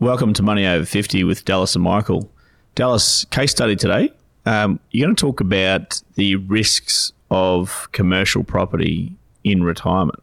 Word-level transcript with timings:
Welcome 0.00 0.32
to 0.34 0.42
Money 0.42 0.66
Over 0.66 0.84
50 0.84 1.22
with 1.24 1.44
Dallas 1.44 1.76
and 1.76 1.84
Michael. 1.84 2.28
Dallas, 2.74 3.24
case 3.26 3.52
study 3.52 3.76
today. 3.76 4.12
Um, 4.44 4.80
you're 4.90 5.06
going 5.06 5.14
to 5.14 5.20
talk 5.20 5.40
about 5.40 6.02
the 6.16 6.36
risks 6.36 7.12
of 7.30 7.88
commercial 7.92 8.42
property 8.42 9.14
in 9.44 9.62
retirement. 9.62 10.20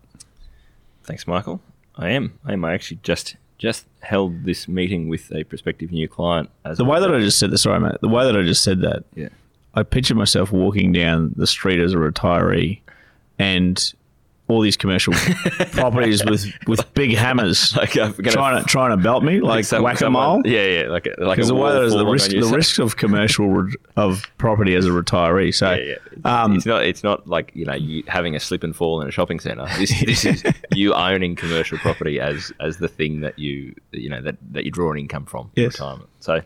Thanks, 1.04 1.26
Michael. 1.26 1.62
I 1.96 2.10
am. 2.10 2.38
I 2.46 2.54
am. 2.54 2.66
I 2.66 2.74
actually 2.74 3.00
just 3.04 3.38
just 3.58 3.86
held 4.02 4.44
this 4.44 4.68
meeting 4.68 5.08
with 5.08 5.32
a 5.34 5.44
prospective 5.46 5.92
new 5.92 6.08
client. 6.08 6.50
As 6.66 6.78
The 6.78 6.86
way 6.86 7.00
that 7.00 7.14
I 7.14 7.20
just 7.20 7.40
said 7.40 7.52
that, 7.52 7.60
sorry, 7.60 7.80
mate, 7.80 7.96
the 8.02 8.10
way 8.10 8.26
that 8.26 8.36
I 8.36 8.42
just 8.42 8.64
said 8.64 8.82
that, 8.82 9.04
yeah, 9.16 9.30
I 9.76 9.84
pictured 9.84 10.18
myself 10.18 10.52
walking 10.52 10.92
down 10.92 11.34
the 11.38 11.48
street 11.48 11.80
as 11.80 11.94
a 11.94 11.98
retiree 11.98 12.82
and 13.40 13.94
all 14.52 14.62
these 14.62 14.78
commercial 14.78 15.14
properties 15.72 16.24
with, 16.26 16.46
with 16.68 16.94
big 16.94 17.16
hammers 17.16 17.76
like 17.78 17.94
gonna 17.94 18.14
trying 18.14 18.62
to 18.62 18.68
trying 18.68 18.92
to 18.96 19.02
belt 19.02 19.24
me 19.24 19.40
like 19.40 19.70
whack 19.72 20.02
a 20.02 20.10
mole. 20.10 20.42
Yeah, 20.46 20.66
yeah, 20.84 20.88
like 20.90 21.08
a, 21.08 21.16
like 21.24 21.40
a 21.40 21.44
the 21.46 21.56
way 21.56 21.72
the 21.90 22.06
risk, 22.06 22.32
the 22.32 22.42
risk 22.54 22.80
of 22.80 22.98
commercial 22.98 23.48
re- 23.48 23.76
of 23.96 24.26
property 24.38 24.76
as 24.76 24.86
a 24.86 24.90
retiree. 24.90 25.54
So, 25.54 25.72
Yeah, 25.72 25.76
yeah. 25.84 25.96
It's, 26.12 26.26
um, 26.26 26.56
it's 26.56 26.66
not. 26.66 26.86
It's 26.86 27.04
not 27.04 27.28
like 27.28 27.52
you 27.56 27.66
know 27.66 27.74
you 27.76 28.04
having 28.08 28.36
a 28.36 28.40
slip 28.40 28.64
and 28.64 28.76
fall 28.76 29.02
in 29.02 29.08
a 29.08 29.12
shopping 29.12 29.40
centre. 29.40 29.66
This, 29.78 29.92
this 30.06 30.26
is 30.26 30.44
you 30.74 30.94
owning 30.94 31.36
commercial 31.36 31.78
property 31.78 32.20
as 32.20 32.52
as 32.60 32.78
the 32.78 32.88
thing 32.88 33.22
that 33.22 33.40
you 33.40 33.74
you 33.92 34.10
know 34.10 34.22
that, 34.22 34.36
that 34.52 34.66
you 34.66 34.72
draw 34.72 34.92
an 34.92 35.00
income 35.00 35.26
from 35.26 35.52
in 35.56 35.64
Yes. 35.64 35.74
retirement. 35.74 36.10
So 36.20 36.42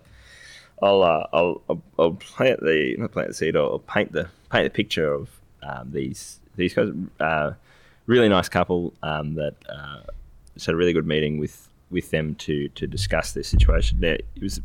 I'll, 0.81 1.03
uh, 1.03 1.27
I'll 1.33 1.61
I'll 1.69 1.81
I'll 1.97 2.13
plant 2.13 2.59
the 2.61 2.95
not 2.97 3.11
plant 3.11 3.29
the 3.29 3.33
seed. 3.33 3.55
I'll 3.55 3.79
paint 3.79 4.11
the 4.11 4.29
paint 4.51 4.65
the 4.65 4.69
picture 4.69 5.11
of 5.13 5.29
um, 5.63 5.91
these 5.91 6.39
these 6.55 6.73
guys. 6.73 6.89
Uh, 7.19 7.51
really 8.05 8.29
nice 8.29 8.49
couple 8.49 8.93
um, 9.03 9.35
that 9.35 9.55
uh, 9.69 10.01
had 10.63 10.73
a 10.73 10.77
really 10.77 10.93
good 10.93 11.07
meeting 11.07 11.37
with 11.37 11.67
with 11.89 12.11
them 12.11 12.35
to 12.35 12.69
to 12.69 12.87
discuss 12.87 13.33
their 13.33 13.43
situation. 13.43 13.99
There, 13.99 14.15
it 14.15 14.41
was 14.41 14.57
a 14.57 14.61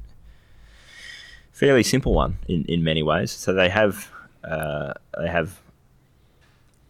fairly 1.52 1.83
simple 1.83 2.14
one 2.14 2.38
in, 2.48 2.64
in 2.66 2.83
many 2.84 3.02
ways. 3.02 3.30
So 3.30 3.52
they 3.52 3.68
have 3.68 4.11
uh, 4.44 4.94
they 5.18 5.28
have 5.28 5.61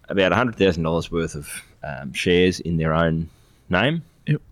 about 0.08 0.32
hundred 0.32 0.56
thousand 0.56 0.82
dollars 0.82 1.10
worth 1.10 1.34
of 1.34 1.48
um, 1.82 2.12
shares 2.12 2.60
in 2.60 2.76
their 2.76 2.92
own 2.92 3.28
name. 3.68 4.02
Yep. 4.26 4.42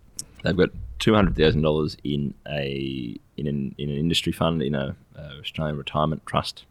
They've 0.42 0.56
got 0.56 0.70
two 0.98 1.14
hundred 1.14 1.36
thousand 1.36 1.62
dollars 1.62 1.96
in 2.04 2.34
a 2.48 3.16
in 3.36 3.46
an 3.46 3.74
in 3.78 3.90
an 3.90 3.96
industry 3.96 4.32
fund 4.32 4.62
in 4.62 4.74
a 4.74 4.96
uh, 5.16 5.40
Australian 5.40 5.76
retirement 5.76 6.24
trust 6.26 6.64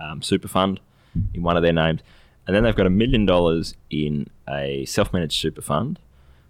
um, 0.00 0.22
super 0.22 0.48
fund 0.48 0.80
in 1.34 1.42
one 1.42 1.56
of 1.56 1.62
their 1.62 1.72
names, 1.72 2.00
and 2.46 2.54
then 2.56 2.62
they've 2.64 2.74
got 2.76 2.86
a 2.86 2.90
million 2.90 3.26
dollars 3.26 3.74
in 3.90 4.28
a 4.48 4.84
self 4.86 5.12
managed 5.12 5.40
super 5.40 5.62
fund, 5.62 5.98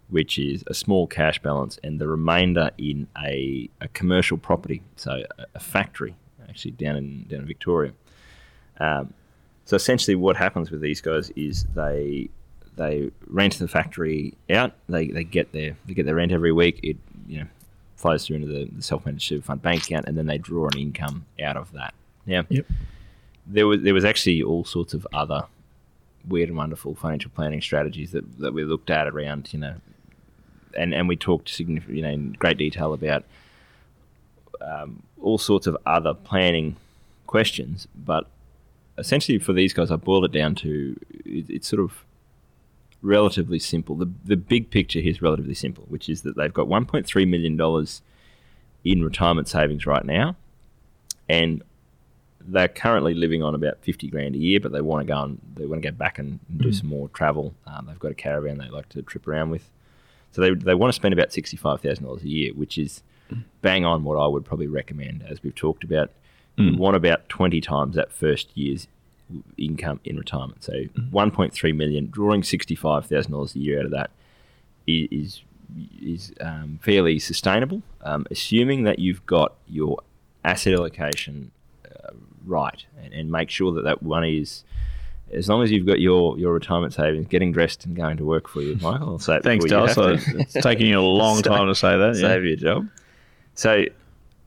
which 0.08 0.38
is 0.38 0.64
a 0.66 0.74
small 0.74 1.06
cash 1.06 1.40
balance, 1.42 1.78
and 1.84 2.00
the 2.00 2.08
remainder 2.08 2.70
in 2.78 3.06
a, 3.22 3.68
a 3.80 3.88
commercial 3.88 4.36
property, 4.38 4.82
so 4.96 5.22
a, 5.38 5.44
a 5.54 5.60
factory 5.60 6.14
actually 6.48 6.72
down 6.72 6.96
in 6.96 7.24
down 7.28 7.40
in 7.40 7.46
Victoria. 7.46 7.92
Um, 8.78 9.12
so 9.64 9.76
essentially, 9.76 10.14
what 10.16 10.36
happens 10.36 10.70
with 10.70 10.80
these 10.80 11.00
guys 11.00 11.30
is 11.36 11.64
they 11.74 12.28
they 12.76 13.10
rent 13.26 13.58
the 13.58 13.68
factory 13.68 14.34
out. 14.48 14.72
They, 14.88 15.08
they 15.08 15.24
get 15.24 15.52
their 15.52 15.76
they 15.86 15.94
get 15.94 16.06
their 16.06 16.14
rent 16.14 16.32
every 16.32 16.52
week. 16.52 16.80
It 16.82 16.96
you 17.28 17.40
know 17.40 17.46
flows 17.96 18.26
through 18.26 18.36
into 18.36 18.48
the, 18.48 18.64
the 18.64 18.82
self 18.82 19.04
managed 19.04 19.28
super 19.28 19.44
fund 19.44 19.60
bank 19.62 19.84
account, 19.84 20.06
and 20.06 20.16
then 20.16 20.26
they 20.26 20.38
draw 20.38 20.66
an 20.68 20.78
income 20.78 21.26
out 21.42 21.56
of 21.56 21.70
that. 21.72 21.92
Now, 22.26 22.44
Yep. 22.48 22.66
there 23.46 23.66
was 23.66 23.82
there 23.82 23.94
was 23.94 24.04
actually 24.04 24.42
all 24.42 24.64
sorts 24.64 24.94
of 24.94 25.06
other 25.12 25.44
weird 26.26 26.48
and 26.48 26.58
wonderful 26.58 26.94
financial 26.94 27.30
planning 27.34 27.60
strategies 27.60 28.12
that, 28.12 28.38
that 28.38 28.52
we 28.52 28.64
looked 28.64 28.90
at 28.90 29.06
around 29.08 29.52
you 29.52 29.58
know, 29.58 29.76
and 30.76 30.94
and 30.94 31.08
we 31.08 31.16
talked 31.16 31.48
significant 31.48 31.96
you 31.96 32.02
know 32.02 32.10
in 32.10 32.32
great 32.32 32.58
detail 32.58 32.92
about 32.92 33.24
um, 34.60 35.02
all 35.20 35.38
sorts 35.38 35.66
of 35.66 35.76
other 35.86 36.14
planning 36.14 36.76
questions, 37.26 37.86
but 37.94 38.26
essentially 38.98 39.38
for 39.38 39.52
these 39.52 39.72
guys, 39.72 39.90
I 39.90 39.96
boiled 39.96 40.24
it 40.24 40.32
down 40.32 40.54
to 40.56 40.98
it, 41.24 41.46
it's 41.48 41.68
sort 41.68 41.82
of 41.82 42.04
relatively 43.02 43.58
simple. 43.58 43.96
The 43.96 44.10
the 44.24 44.36
big 44.36 44.70
picture 44.70 45.00
here 45.00 45.10
is 45.10 45.22
relatively 45.22 45.54
simple, 45.54 45.84
which 45.88 46.08
is 46.08 46.22
that 46.22 46.36
they've 46.36 46.52
got 46.52 46.68
1.3 46.68 47.28
million 47.28 47.56
dollars 47.56 48.02
in 48.84 49.04
retirement 49.04 49.48
savings 49.48 49.86
right 49.86 50.04
now, 50.04 50.36
and 51.28 51.62
they're 52.40 52.68
currently 52.68 53.14
living 53.14 53.42
on 53.42 53.54
about 53.54 53.78
50 53.82 54.08
grand 54.08 54.34
a 54.34 54.38
year, 54.38 54.60
but 54.60 54.72
they 54.72 54.80
want 54.80 55.06
to 55.06 55.12
go 55.12 55.22
and 55.22 55.40
they 55.56 55.66
want 55.66 55.82
to 55.82 55.90
go 55.90 55.96
back 55.96 56.18
and, 56.18 56.40
do 56.56 56.72
some 56.72 56.88
more 56.88 57.08
travel. 57.10 57.54
Um, 57.66 57.86
they've 57.86 57.98
got 57.98 58.10
a 58.10 58.14
caravan 58.14 58.58
they 58.58 58.68
like 58.68 58.88
to 58.90 59.02
trip 59.02 59.26
around 59.26 59.50
with, 59.50 59.70
so 60.32 60.42
they 60.42 60.50
they 60.52 60.74
want 60.74 60.92
to 60.92 60.96
spend 60.96 61.14
about 61.14 61.32
65 61.32 61.80
thousand 61.80 62.04
dollars 62.04 62.22
a 62.22 62.28
year, 62.28 62.52
which 62.54 62.76
is 62.76 63.02
bang 63.62 63.84
on 63.84 64.04
what 64.04 64.16
I 64.16 64.26
would 64.26 64.44
probably 64.44 64.66
recommend, 64.66 65.24
as 65.28 65.42
we've 65.42 65.54
talked 65.54 65.84
about. 65.84 66.10
You 66.56 66.76
want 66.76 66.94
about 66.94 67.26
20 67.30 67.58
times 67.62 67.96
that 67.96 68.12
first 68.12 68.54
year's 68.54 68.86
income 69.56 70.00
in 70.04 70.18
retirement. 70.18 70.62
So 70.62 70.72
1.3 70.72 71.76
million, 71.76 72.10
drawing 72.10 72.42
$65,000 72.42 73.54
a 73.54 73.58
year 73.58 73.78
out 73.78 73.86
of 73.86 73.90
that 73.92 74.10
is, 74.86 75.08
is 75.10 75.42
is 76.02 76.32
um, 76.40 76.80
fairly 76.82 77.18
sustainable, 77.18 77.82
um, 78.02 78.26
assuming 78.30 78.82
that 78.82 78.98
you've 78.98 79.24
got 79.24 79.54
your 79.68 80.00
asset 80.44 80.74
allocation 80.74 81.52
right, 82.44 82.84
and, 83.02 83.12
and 83.12 83.30
make 83.30 83.50
sure 83.50 83.72
that 83.74 83.82
that 83.84 84.02
money 84.02 84.38
is. 84.38 84.64
As 85.32 85.48
long 85.48 85.62
as 85.62 85.70
you've 85.70 85.86
got 85.86 86.00
your, 86.00 86.36
your 86.40 86.52
retirement 86.52 86.92
savings, 86.92 87.28
getting 87.28 87.52
dressed 87.52 87.84
and 87.84 87.94
going 87.94 88.16
to 88.16 88.24
work 88.24 88.48
for 88.48 88.62
you, 88.62 88.74
Michael. 88.82 89.14
It 89.14 89.20
thanks, 89.22 89.64
before 89.64 89.86
you 89.86 89.94
Dallas. 89.94 89.94
have 90.24 90.34
to. 90.34 90.38
It's 90.40 90.52
taking 90.54 90.86
you 90.88 90.98
a 90.98 91.02
long 91.22 91.36
So- 91.36 91.42
time 91.42 91.68
to 91.68 91.74
say 91.76 91.96
that. 91.96 92.16
Yeah. 92.16 92.20
save 92.20 92.44
your 92.44 92.56
job. 92.56 92.88
So, 93.54 93.84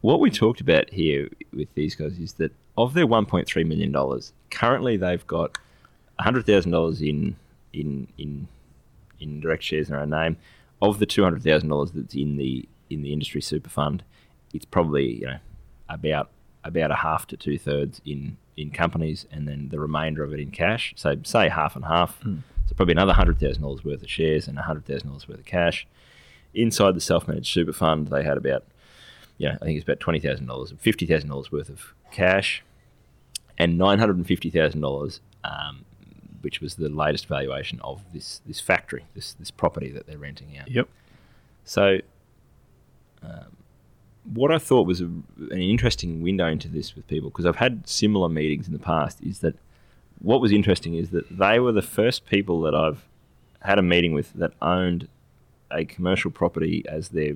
what 0.02 0.20
we 0.20 0.30
talked 0.30 0.60
about 0.60 0.90
here 0.90 1.30
with 1.54 1.74
these 1.76 1.96
guys 1.96 2.20
is 2.20 2.34
that 2.34 2.52
of 2.78 2.94
their 2.96 3.08
1.3 3.08 3.66
million 3.66 3.94
dollars, 3.94 4.34
currently 4.52 4.98
they've 4.98 5.26
got 5.26 5.58
100 6.18 6.46
thousand 6.46 6.72
dollars 6.72 7.02
in 7.02 7.38
in 7.72 8.08
in 8.18 8.50
in 9.22 9.40
direct 9.40 9.64
shares 9.64 9.88
in 9.88 9.94
their 9.94 10.02
own 10.02 10.10
name. 10.10 10.36
Of 10.82 11.00
the 11.00 11.06
200 11.06 11.42
thousand 11.42 11.70
dollars 11.70 11.92
that's 11.94 12.14
in 12.14 12.36
the 12.36 12.68
in 12.90 13.04
the 13.04 13.14
industry 13.14 13.40
super 13.42 13.70
fund, 13.70 14.04
it's 14.54 14.66
probably 14.66 15.20
you 15.22 15.28
know 15.28 15.38
about 15.88 16.30
about 16.64 16.92
a 16.92 16.96
half 16.96 17.28
to 17.28 17.38
two 17.38 17.58
thirds 17.58 18.02
in 18.06 18.38
in 18.56 18.70
companies, 18.70 19.26
and 19.32 19.48
then 19.48 19.70
the 19.70 19.80
remainder 19.80 20.24
of 20.24 20.34
it 20.34 20.40
in 20.40 20.52
cash. 20.52 20.94
So 20.96 21.16
say 21.24 21.50
half 21.50 21.76
and 21.76 21.86
half. 21.86 22.22
So 22.24 22.76
probably 22.76 22.94
another 22.94 23.14
hundred 23.14 23.40
thousand 23.40 23.62
dollars 23.62 23.84
worth 23.84 24.02
of 24.02 24.10
shares 24.10 24.48
and 24.48 24.58
hundred 24.58 24.86
thousand 24.86 25.08
dollars 25.08 25.28
worth 25.28 25.40
of 25.40 25.46
cash. 25.46 25.88
Inside 26.54 26.96
the 26.96 27.02
self-managed 27.02 27.52
super 27.52 27.74
fund, 27.74 28.10
they 28.10 28.24
had 28.24 28.38
about, 28.38 28.64
yeah, 29.38 29.58
I 29.60 29.66
think 29.66 29.78
it's 29.78 29.84
about 29.84 30.00
twenty 30.00 30.20
thousand 30.20 30.46
dollars, 30.46 30.70
and 30.72 30.80
fifty 30.80 31.06
thousand 31.06 31.30
dollars 31.30 31.52
worth 31.52 31.70
of 31.70 31.94
cash, 32.12 32.64
and 33.58 33.78
nine 33.78 34.00
hundred 34.00 34.18
and 34.18 34.28
fifty 34.28 34.50
thousand 34.50 34.82
dollars, 34.82 35.20
um, 35.44 35.84
which 36.42 36.62
was 36.62 36.76
the 36.76 36.90
latest 36.90 37.28
valuation 37.28 37.80
of 37.82 38.02
this 38.14 38.42
this 38.46 38.60
factory, 38.60 39.06
this 39.16 39.34
this 39.34 39.52
property 39.52 39.90
that 39.90 40.06
they're 40.06 40.18
renting 40.20 40.58
out. 40.58 40.70
Yep. 40.70 40.88
So, 41.66 41.98
um, 43.24 43.58
what 44.32 44.52
I 44.52 44.58
thought 44.58 44.88
was 44.88 45.02
a, 45.02 45.06
an 45.06 45.62
interesting 45.62 46.22
window 46.22 46.48
into 46.48 46.68
this 46.68 46.96
with 46.96 47.08
people, 47.08 47.30
because 47.30 47.46
I've 47.46 47.58
had 47.58 47.88
similar 47.88 48.30
meetings 48.30 48.68
in 48.68 48.74
the 48.74 48.80
past, 48.80 49.22
is 49.22 49.40
that 49.40 49.56
what 50.20 50.40
was 50.42 50.52
interesting 50.52 50.96
is 50.96 51.10
that 51.10 51.26
they 51.38 51.60
were 51.60 51.72
the 51.74 51.82
first 51.82 52.26
people 52.26 52.62
that 52.62 52.74
I've 52.74 53.06
had 53.62 53.80
a 53.80 53.82
meeting 53.82 54.14
with 54.14 54.32
that 54.34 54.54
owned 54.62 55.08
a 55.72 55.86
commercial 55.86 56.32
property 56.32 56.84
as 56.88 57.10
their 57.10 57.34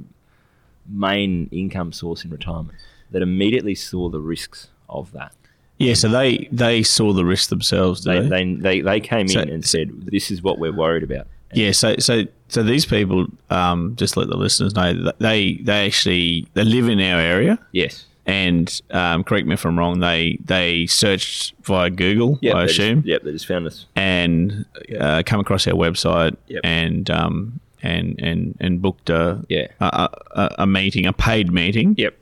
main 0.88 1.50
income 1.52 1.92
source 1.92 2.24
in 2.24 2.32
retirement, 2.32 2.78
that 3.12 3.22
immediately 3.22 3.76
saw 3.76 4.10
the 4.10 4.20
risks 4.20 4.70
of 4.90 5.12
that. 5.12 5.34
Yeah, 5.80 5.94
so 5.94 6.08
they 6.10 6.48
they 6.52 6.82
saw 6.82 7.14
the 7.14 7.24
risk 7.26 7.50
themselves. 7.50 8.04
They, 8.04 8.20
they? 8.22 8.28
they, 8.30 8.56
they, 8.56 8.82
they 8.82 9.00
came 9.00 9.28
So- 9.28 9.42
in 9.42 9.50
and 9.50 9.66
said, 9.66 9.92
This 10.08 10.32
is 10.32 10.42
what 10.42 10.58
we're 10.60 10.74
worried 10.76 11.04
about. 11.04 11.28
And 11.52 11.60
Yeah, 11.60 11.72
so 11.72 11.98
so 11.98 12.24
so 12.50 12.64
these 12.64 12.86
people, 12.86 13.28
um, 13.50 13.96
just 13.98 14.16
let 14.18 14.28
the 14.30 14.38
listeners 14.38 14.74
know 14.76 14.94
that 15.04 15.20
they 15.20 15.56
they 15.64 15.86
actually 15.86 16.48
they 16.54 16.64
live 16.64 16.88
in 16.90 17.00
our 17.00 17.20
area, 17.20 17.60
Yes. 17.72 18.06
and 18.26 18.82
um, 18.92 19.24
correct 19.24 19.48
me 19.48 19.54
if 19.54 19.66
I'm 19.66 19.78
wrong. 19.78 20.00
They 20.00 20.38
they 20.44 20.86
searched 20.88 21.54
via 21.64 21.90
Google, 21.90 22.40
Yep, 22.42 22.56
I 22.56 22.60
they 22.62 22.68
just- 22.68 22.80
assume, 22.80 23.04
yep, 23.06 23.24
they 23.24 23.32
just 23.32 23.48
found 23.48 23.68
us. 23.68 23.86
and 23.96 24.66
uh, 25.00 25.24
come 25.26 25.40
across 25.40 25.68
our 25.68 25.74
website 25.76 26.36
Yep. 26.48 26.62
and 26.64 27.10
um, 27.10 27.60
and 27.84 28.20
and 28.20 28.56
and 28.60 28.82
booked 28.82 29.10
a 29.10 29.44
Yeah. 29.50 29.68
a, 29.80 30.10
a, 30.32 30.56
a 30.60 30.68
meeting, 30.68 31.06
a 31.06 31.14
paid 31.14 31.52
meeting. 31.52 31.96
Yep. 31.98 32.16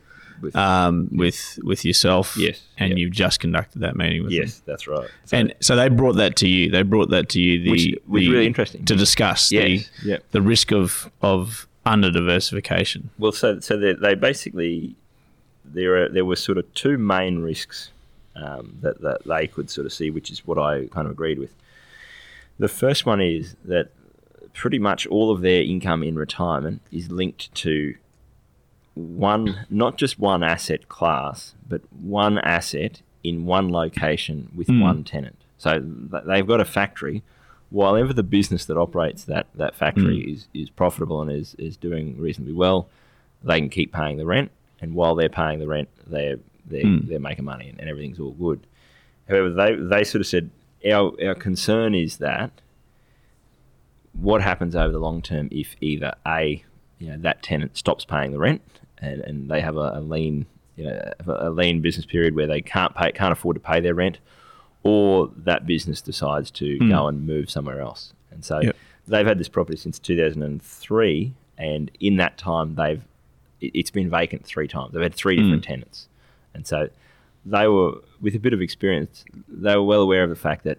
With, 0.45 0.55
Um, 0.55 1.09
with 1.11 1.59
with 1.63 1.83
yourself. 1.83 2.35
Yes, 2.37 2.61
And 2.77 2.89
yep. 2.89 2.97
you've 2.99 3.11
just 3.13 3.39
conducted 3.39 3.79
that 3.81 3.95
meeting 3.95 4.23
with 4.23 4.31
them. 4.31 4.41
yes, 4.43 4.61
that's 4.65 4.87
right. 4.87 5.09
So- 5.25 5.37
And 5.37 5.53
so 5.59 5.75
they 5.75 5.89
brought 5.89 6.15
that 6.17 6.35
to 6.37 6.47
you. 6.47 6.69
They 6.71 6.83
brought 6.83 7.09
that 7.09 7.29
to 7.29 7.39
you. 7.41 7.61
The, 7.63 7.71
Which 7.71 7.85
was 8.07 8.21
the- 8.21 8.29
really 8.31 8.45
interesting. 8.47 8.85
to 8.85 8.95
discuss 8.95 9.51
Yes, 9.51 9.89
the 10.03 10.09
yep. 10.09 10.23
the 10.31 10.41
risk 10.41 10.71
of 10.71 11.09
of 11.21 11.67
under 11.85 12.09
diversification. 12.11 13.09
Well, 13.19 13.31
so 13.31 13.59
so 13.59 13.77
they, 13.77 13.93
they 13.93 14.15
basically 14.15 14.95
there 15.63 16.03
are, 16.03 16.09
there 16.09 16.25
were 16.25 16.35
sort 16.35 16.57
of 16.57 16.65
two 16.73 16.97
main 16.97 17.39
risks 17.39 17.91
um, 18.35 18.77
that 18.81 19.01
that 19.01 19.19
they 19.25 19.47
could 19.47 19.69
sort 19.69 19.85
of 19.87 19.93
see, 19.93 20.09
which 20.11 20.29
is 20.31 20.45
what 20.47 20.57
I 20.57 20.85
kind 20.87 21.05
of 21.07 21.11
agreed 21.11 21.39
with. 21.39 21.53
The 22.59 22.67
first 22.67 23.05
one 23.05 23.19
is 23.21 23.55
that 23.65 23.89
pretty 24.53 24.79
much 24.79 25.05
all 25.07 25.31
of 25.31 25.41
their 25.41 25.61
income 25.63 26.01
in 26.03 26.15
retirement 26.15 26.81
is 26.91 27.09
linked 27.11 27.53
to 27.55 27.95
one, 28.95 29.65
not 29.69 29.97
just 29.97 30.19
one 30.19 30.41
asset 30.41 30.89
class, 30.89 31.53
but 31.67 31.81
one 31.91 32.39
asset 32.39 33.01
in 33.23 33.45
one 33.45 33.71
location 33.71 34.49
with 34.55 34.67
hmm. 34.67 34.81
one 34.81 35.03
tenant. 35.03 35.41
So 35.57 35.79
th- 35.79 36.23
they've 36.25 36.47
got 36.47 36.61
a 36.61 36.65
factory. 36.65 37.21
While 37.69 37.97
ever 37.97 38.13
the 38.13 38.23
business 38.23 38.65
that 38.65 38.77
operates 38.77 39.25
that, 39.25 39.47
that 39.55 39.75
factory 39.75 40.23
hmm. 40.23 40.33
is, 40.33 40.47
is 40.53 40.69
profitable 40.69 41.21
and 41.21 41.31
is, 41.31 41.55
is 41.59 41.75
doing 41.77 42.17
reasonably 42.17 42.53
well, 42.53 42.87
they 43.43 43.59
can 43.59 43.69
keep 43.69 43.93
paying 43.93 44.17
the 44.17 44.25
rent. 44.25 44.51
And 44.79 44.95
while 44.95 45.15
they're 45.15 45.29
paying 45.29 45.59
the 45.59 45.67
rent, 45.67 45.89
they're, 46.07 46.37
they're, 46.65 46.83
hmm. 46.83 47.07
they're 47.07 47.19
making 47.19 47.45
money 47.45 47.69
and, 47.69 47.79
and 47.79 47.89
everything's 47.89 48.19
all 48.19 48.31
good. 48.31 48.65
However, 49.27 49.49
they, 49.49 49.75
they 49.75 50.03
sort 50.03 50.21
of 50.21 50.27
said, 50.27 50.51
our, 50.89 51.11
our 51.25 51.35
concern 51.35 51.95
is 51.95 52.17
that 52.17 52.51
what 54.13 54.41
happens 54.41 54.75
over 54.75 54.91
the 54.91 54.99
long 54.99 55.21
term 55.21 55.49
if 55.51 55.75
either 55.81 56.13
a 56.25 56.63
you 56.99 57.09
know 57.09 57.17
that 57.17 57.43
tenant 57.43 57.75
stops 57.75 58.05
paying 58.05 58.31
the 58.31 58.37
rent 58.37 58.61
and, 58.99 59.21
and 59.21 59.49
they 59.49 59.61
have 59.61 59.75
a, 59.77 59.91
a 59.95 60.01
lean 60.01 60.45
you 60.75 60.85
know 60.85 61.11
a 61.27 61.49
lean 61.49 61.81
business 61.81 62.05
period 62.05 62.35
where 62.35 62.47
they 62.47 62.61
can't 62.61 62.93
pay 62.95 63.11
can't 63.11 63.31
afford 63.31 63.55
to 63.55 63.59
pay 63.59 63.79
their 63.79 63.93
rent 63.93 64.19
or 64.83 65.31
that 65.37 65.65
business 65.65 66.01
decides 66.01 66.51
to 66.51 66.77
go 66.89 67.07
and 67.07 67.25
move 67.25 67.49
somewhere 67.49 67.79
else 67.81 68.13
and 68.31 68.43
so 68.45 68.59
Yep. 68.61 68.75
they've 69.07 69.25
had 69.25 69.37
this 69.37 69.47
property 69.49 69.77
since 69.77 69.97
2003 70.49 71.33
and 71.57 71.91
in 71.99 72.17
that 72.17 72.37
time 72.37 72.75
they've 72.75 73.03
it- 73.61 73.71
it's 73.73 73.91
been 73.91 74.09
vacant 74.09 74.45
three 74.45 74.67
times 74.67 74.93
they've 74.93 75.01
had 75.01 75.13
three 75.13 75.35
different 75.37 75.63
tenants 75.63 76.07
and 76.53 76.67
so 76.67 76.89
they 77.45 77.67
were 77.67 77.93
with 78.21 78.35
a 78.35 78.39
bit 78.39 78.53
of 78.53 78.61
experience 78.61 79.23
they 79.47 79.75
were 79.75 79.83
well 79.83 80.01
aware 80.01 80.23
of 80.23 80.29
the 80.29 80.35
fact 80.35 80.63
that 80.63 80.77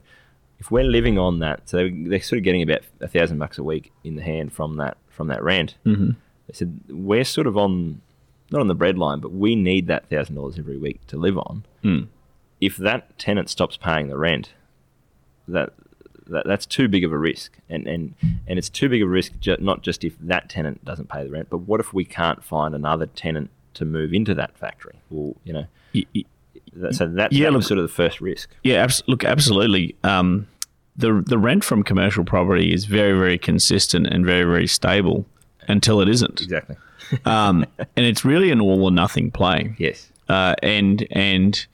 if 0.59 0.71
we're 0.71 0.85
living 0.85 1.19
on 1.19 1.41
that, 1.41 1.69
so 1.69 1.87
they're 1.93 2.19
sort 2.19 2.39
of 2.39 2.43
getting 2.45 2.63
about 2.63 2.81
a 3.03 3.07
thousand 3.09 3.37
bucks 3.39 3.59
a 3.59 3.63
week 3.63 3.93
in 4.05 4.17
the 4.17 4.23
hand 4.23 4.51
from 4.55 4.77
that 4.79 4.97
from 5.11 5.29
that 5.29 5.43
rent. 5.43 5.75
Mm-hmm. 5.85 6.13
They 6.47 6.53
said 6.55 6.81
we're 6.89 7.25
sort 7.25 7.47
of 7.47 7.59
on 7.59 8.01
not 8.51 8.61
on 8.61 8.69
the 8.69 8.75
bread 8.75 8.97
line, 8.99 9.21
but 9.21 9.33
we 9.33 9.57
need 9.57 9.87
that 9.89 10.09
thousand 10.09 10.35
dollars 10.37 10.59
every 10.59 10.79
week 10.79 11.07
to 11.09 11.17
live 11.17 11.37
on. 11.39 11.65
Mm. 11.85 12.09
If 12.61 12.77
that 12.79 13.19
tenant 13.19 13.51
stops 13.51 13.77
paying 13.77 14.09
the 14.09 14.17
rent, 14.17 14.53
that, 15.49 15.73
that 16.27 16.47
that's 16.47 16.67
too 16.67 16.89
big 16.89 17.05
of 17.05 17.13
a 17.13 17.19
risk, 17.19 17.59
and 17.69 17.87
and 17.87 18.15
and 18.47 18.59
it's 18.59 18.69
too 18.69 18.89
big 18.89 19.03
of 19.03 19.09
a 19.09 19.11
risk 19.11 19.33
ju- 19.41 19.57
not 19.61 19.83
just 19.83 20.05
if 20.05 20.19
that 20.21 20.49
tenant 20.49 20.85
doesn't 20.85 21.09
pay 21.09 21.23
the 21.25 21.31
rent, 21.31 21.49
but 21.51 21.59
what 21.59 21.81
if 21.81 21.93
we 21.93 22.05
can't 22.05 22.43
find 22.43 22.75
another 22.75 23.07
tenant 23.07 23.51
to 23.75 23.85
move 23.85 24.13
into 24.13 24.35
that 24.35 24.57
factory? 24.57 24.97
Well, 25.11 25.37
you 25.45 25.53
know, 25.53 25.67
Y- 25.95 26.05
y- 26.15 26.25
that, 26.73 26.95
so 26.95 27.07
that, 27.07 27.33
Yeah, 27.33 27.51
that 27.51 27.57
was 27.57 27.67
sort 27.67 27.79
of 27.79 27.85
the 27.85 27.93
first 27.93 28.21
risk. 28.21 28.51
Yeah, 28.65 28.83
abs- 28.83 29.03
look, 29.07 29.25
absolutely. 29.25 29.95
Um, 30.03 30.47
the 30.97 31.23
the 31.27 31.39
rent 31.39 31.63
from 31.63 31.83
commercial 31.83 32.25
property 32.25 32.73
is 32.73 32.87
very 32.87 33.17
very 33.19 33.39
consistent 33.39 34.07
and 34.07 34.25
very 34.27 34.45
very 34.45 34.67
stable 34.67 35.27
until 35.69 36.01
it 36.01 36.09
isn't, 36.09 36.41
Exactly. 36.41 36.77
Um, 37.25 37.65
and 37.79 38.07
it's 38.07 38.25
really 38.25 38.51
an 38.51 38.61
all 38.61 38.85
or 38.85 38.91
nothing 38.91 39.31
play. 39.31 39.75
Yes. 39.79 40.11
Uh, 40.29 40.55
and 40.63 41.07
and 41.11 41.67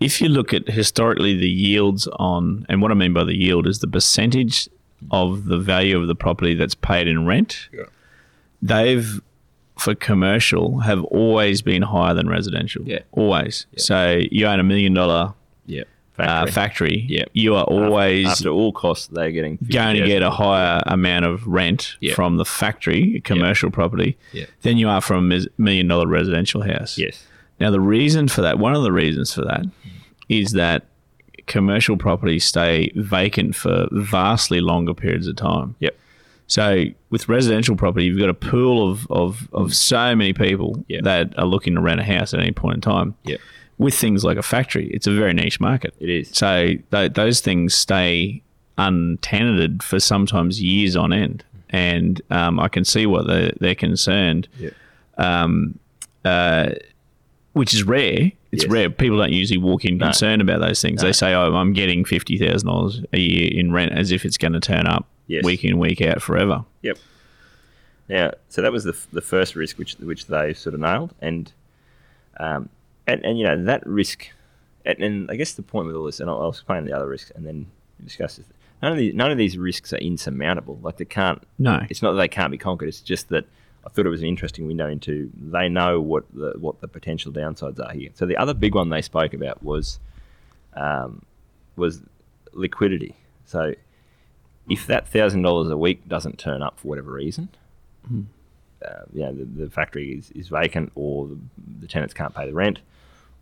if 0.00 0.20
you 0.20 0.28
look 0.28 0.52
at 0.54 0.68
historically 0.68 1.36
the 1.36 1.48
yields 1.48 2.06
on, 2.18 2.66
and 2.68 2.82
what 2.82 2.90
I 2.90 2.94
mean 2.94 3.12
by 3.12 3.24
the 3.24 3.34
yield 3.34 3.66
is 3.66 3.80
the 3.80 3.88
percentage 3.88 4.68
of 5.10 5.46
the 5.46 5.58
value 5.58 5.98
of 6.00 6.06
the 6.06 6.14
property 6.14 6.54
that's 6.54 6.74
paid 6.74 7.06
in 7.08 7.26
rent. 7.26 7.68
They've 8.62 9.20
for 9.78 9.94
commercial 9.94 10.80
have 10.80 11.04
always 11.04 11.60
been 11.60 11.82
higher 11.82 12.14
than 12.14 12.28
residential. 12.28 12.82
Yeah. 12.88 13.00
always. 13.12 13.66
So 13.76 14.22
you 14.30 14.46
own 14.46 14.58
a 14.58 14.64
million 14.64 14.94
dollar 14.94 15.34
Yeah. 15.66 15.84
Uh, 16.18 16.46
factory. 16.46 17.04
Yeah. 17.08 17.24
you 17.32 17.54
are 17.54 17.64
always 17.64 18.26
after 18.26 18.48
all 18.48 18.72
costs, 18.72 19.06
they're 19.08 19.30
getting 19.32 19.58
going 19.70 19.96
to 19.96 20.06
get 20.06 20.22
a 20.22 20.30
higher 20.30 20.82
amount 20.86 21.24
of 21.24 21.46
rent 21.46 21.96
Yeah. 22.00 22.14
from 22.14 22.36
the 22.36 22.44
factory, 22.44 23.20
commercial 23.24 23.70
property, 23.70 24.16
Yeah. 24.32 24.46
than 24.62 24.76
you 24.78 24.88
are 24.88 25.00
from 25.00 25.30
a 25.32 25.40
million 25.58 25.88
dollar 25.88 26.06
residential 26.06 26.62
house. 26.62 26.96
Yes. 26.98 27.26
Now, 27.60 27.70
the 27.70 27.80
reason 27.80 28.28
for 28.28 28.42
that, 28.42 28.58
one 28.58 28.74
of 28.74 28.82
the 28.82 28.92
reasons 28.92 29.32
for 29.32 29.42
that, 29.42 29.64
is 30.28 30.52
that 30.52 30.84
commercial 31.46 31.96
properties 31.96 32.44
stay 32.44 32.90
vacant 32.96 33.54
for 33.54 33.86
vastly 33.92 34.60
longer 34.60 34.92
periods 34.94 35.26
of 35.28 35.36
time. 35.36 35.74
Yep. 35.80 35.96
So, 36.48 36.84
with 37.10 37.28
residential 37.28 37.74
property, 37.76 38.04
you've 38.06 38.18
got 38.20 38.28
a 38.28 38.34
pool 38.34 38.90
of, 38.90 39.06
of, 39.10 39.48
of 39.52 39.74
so 39.74 40.14
many 40.14 40.32
people 40.32 40.84
Yeah. 40.88 41.00
that 41.02 41.36
are 41.38 41.44
looking 41.46 41.74
to 41.74 41.80
rent 41.80 42.00
a 42.00 42.04
house 42.04 42.34
at 42.34 42.40
any 42.40 42.52
point 42.52 42.76
in 42.76 42.80
time. 42.82 43.14
Yep. 43.24 43.40
With 43.78 43.94
things 43.94 44.24
like 44.24 44.38
a 44.38 44.42
factory, 44.42 44.88
it's 44.88 45.06
a 45.06 45.12
very 45.14 45.34
niche 45.34 45.60
market. 45.60 45.94
It 46.00 46.08
is. 46.08 46.30
So 46.32 46.74
th- 46.90 47.12
those 47.12 47.40
things 47.40 47.74
stay 47.74 48.42
untenanted 48.78 49.82
for 49.82 50.00
sometimes 50.00 50.62
years 50.62 50.96
on 50.96 51.12
end, 51.12 51.44
and 51.70 52.20
um, 52.30 52.58
I 52.58 52.68
can 52.68 52.84
see 52.84 53.04
what 53.06 53.26
they're, 53.26 53.52
they're 53.60 53.74
concerned, 53.74 54.48
Yeah. 54.58 54.70
um, 55.18 55.78
uh, 56.24 56.70
which 57.52 57.74
is 57.74 57.82
rare. 57.84 58.32
It's 58.52 58.64
Yes. 58.64 58.70
rare. 58.72 58.88
People 58.90 59.18
don't 59.18 59.32
usually 59.32 59.58
walk 59.58 59.84
in 59.84 59.98
concerned 59.98 60.40
about 60.40 60.60
those 60.60 60.80
things. 60.80 61.02
They 61.02 61.12
say, 61.12 61.34
"Oh, 61.34 61.54
I'm 61.54 61.72
getting 61.74 62.04
fifty 62.04 62.38
thousand 62.38 62.68
dollars 62.68 63.02
a 63.12 63.18
year 63.20 63.50
in 63.52 63.72
rent," 63.72 63.92
as 63.92 64.10
if 64.10 64.24
it's 64.24 64.38
going 64.38 64.52
to 64.54 64.60
turn 64.60 64.86
up 64.86 65.06
Yes. 65.26 65.44
week 65.44 65.64
in 65.64 65.78
week 65.78 66.00
out 66.00 66.22
forever. 66.22 66.64
Yep. 66.82 66.98
Now, 68.08 68.30
so 68.48 68.62
that 68.62 68.72
was 68.72 68.84
the, 68.84 68.92
f- 68.92 69.08
the 69.12 69.20
first 69.20 69.56
risk 69.56 69.76
which 69.78 69.94
which 69.96 70.26
they 70.26 70.54
sort 70.54 70.74
of 70.74 70.80
nailed, 70.80 71.12
and 71.20 71.52
um, 72.38 72.68
and, 73.06 73.24
and 73.24 73.38
you 73.38 73.44
know 73.44 73.64
that 73.64 73.86
risk, 73.86 74.28
and, 74.84 75.02
and 75.02 75.30
I 75.30 75.36
guess 75.36 75.54
the 75.54 75.62
point 75.62 75.86
with 75.86 75.96
all 75.96 76.04
this, 76.04 76.20
and 76.20 76.28
I'll, 76.28 76.40
I'll 76.40 76.50
explain 76.50 76.84
the 76.84 76.92
other 76.92 77.08
risks, 77.08 77.32
and 77.34 77.46
then 77.46 77.66
discuss 78.04 78.36
this. 78.36 78.46
None 78.82 78.92
of 78.92 78.98
these 78.98 79.14
none 79.14 79.30
of 79.30 79.38
these 79.38 79.56
risks 79.56 79.92
are 79.92 79.98
insurmountable. 79.98 80.78
Like 80.82 80.98
they 80.98 81.04
can't. 81.04 81.42
No. 81.58 81.80
It's 81.88 82.02
not 82.02 82.12
that 82.12 82.18
they 82.18 82.28
can't 82.28 82.50
be 82.50 82.58
conquered. 82.58 82.88
It's 82.88 83.00
just 83.00 83.28
that 83.30 83.46
I 83.86 83.88
thought 83.88 84.06
it 84.06 84.10
was 84.10 84.20
an 84.20 84.28
interesting 84.28 84.66
window 84.66 84.88
into 84.88 85.30
they 85.40 85.68
know 85.68 86.00
what 86.00 86.24
the 86.34 86.54
what 86.58 86.80
the 86.80 86.88
potential 86.88 87.32
downsides 87.32 87.80
are 87.80 87.92
here. 87.92 88.10
So 88.14 88.26
the 88.26 88.36
other 88.36 88.54
big 88.54 88.74
one 88.74 88.90
they 88.90 89.02
spoke 89.02 89.32
about 89.32 89.62
was 89.62 89.98
um, 90.74 91.22
was 91.76 92.02
liquidity. 92.52 93.14
So 93.46 93.74
if 94.68 94.86
that 94.88 95.08
thousand 95.08 95.42
dollars 95.42 95.70
a 95.70 95.76
week 95.76 96.06
doesn't 96.08 96.38
turn 96.38 96.62
up 96.62 96.78
for 96.78 96.88
whatever 96.88 97.12
reason, 97.12 97.48
uh, 98.84 99.02
you 99.12 99.22
know, 99.22 99.32
the, 99.32 99.44
the 99.44 99.70
factory 99.70 100.12
is, 100.12 100.30
is 100.32 100.48
vacant 100.48 100.92
or 100.94 101.28
the, 101.28 101.38
the 101.80 101.86
tenants 101.86 102.12
can't 102.12 102.34
pay 102.34 102.46
the 102.46 102.52
rent 102.52 102.80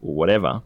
or 0.04 0.14
whatever, 0.14 0.62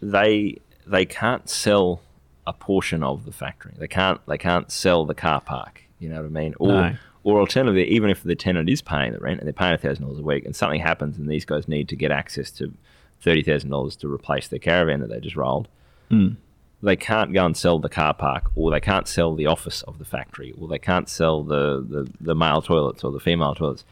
they 0.00 0.58
they 0.86 1.04
can't 1.04 1.48
sell 1.48 2.00
a 2.46 2.52
portion 2.52 3.02
of 3.02 3.24
the 3.24 3.32
factory. 3.32 3.72
They 3.76 3.88
can't 3.88 4.20
they 4.26 4.38
can't 4.38 4.70
sell 4.70 5.04
the 5.04 5.14
car 5.14 5.40
park. 5.40 5.82
You 5.98 6.08
know 6.08 6.16
what 6.16 6.26
I 6.26 6.28
mean? 6.28 6.54
Or 6.58 6.68
No. 6.68 6.96
or 7.22 7.40
alternatively, 7.40 7.88
even 7.88 8.10
if 8.10 8.22
the 8.22 8.34
tenant 8.36 8.68
is 8.68 8.82
paying 8.82 9.12
the 9.12 9.18
rent 9.18 9.40
and 9.40 9.46
they're 9.46 9.52
paying 9.52 9.76
thousand 9.78 10.04
dollars 10.04 10.20
a 10.20 10.22
week, 10.22 10.44
and 10.44 10.54
something 10.54 10.80
happens 10.80 11.18
and 11.18 11.28
these 11.28 11.44
guys 11.44 11.68
need 11.68 11.88
to 11.88 11.96
get 11.96 12.10
access 12.10 12.50
to 12.52 12.72
thirty 13.20 13.42
thousand 13.42 13.70
dollars 13.70 13.96
to 13.96 14.12
replace 14.12 14.48
their 14.48 14.58
caravan 14.58 15.00
that 15.00 15.08
they 15.08 15.20
just 15.20 15.36
rolled, 15.36 15.68
hmm. 16.10 16.30
they 16.82 16.96
can't 16.96 17.32
go 17.32 17.46
and 17.46 17.56
sell 17.56 17.78
the 17.78 17.88
car 17.88 18.12
park, 18.12 18.50
or 18.54 18.70
they 18.70 18.80
can't 18.80 19.08
sell 19.08 19.34
the 19.34 19.46
office 19.46 19.82
of 19.82 19.98
the 19.98 20.04
factory, 20.04 20.52
or 20.60 20.68
they 20.68 20.78
can't 20.78 21.08
sell 21.08 21.42
the, 21.42 21.84
the, 21.88 22.10
the 22.20 22.34
male 22.34 22.60
toilets 22.60 23.02
or 23.02 23.10
the 23.10 23.20
female 23.20 23.54
toilets. 23.54 23.84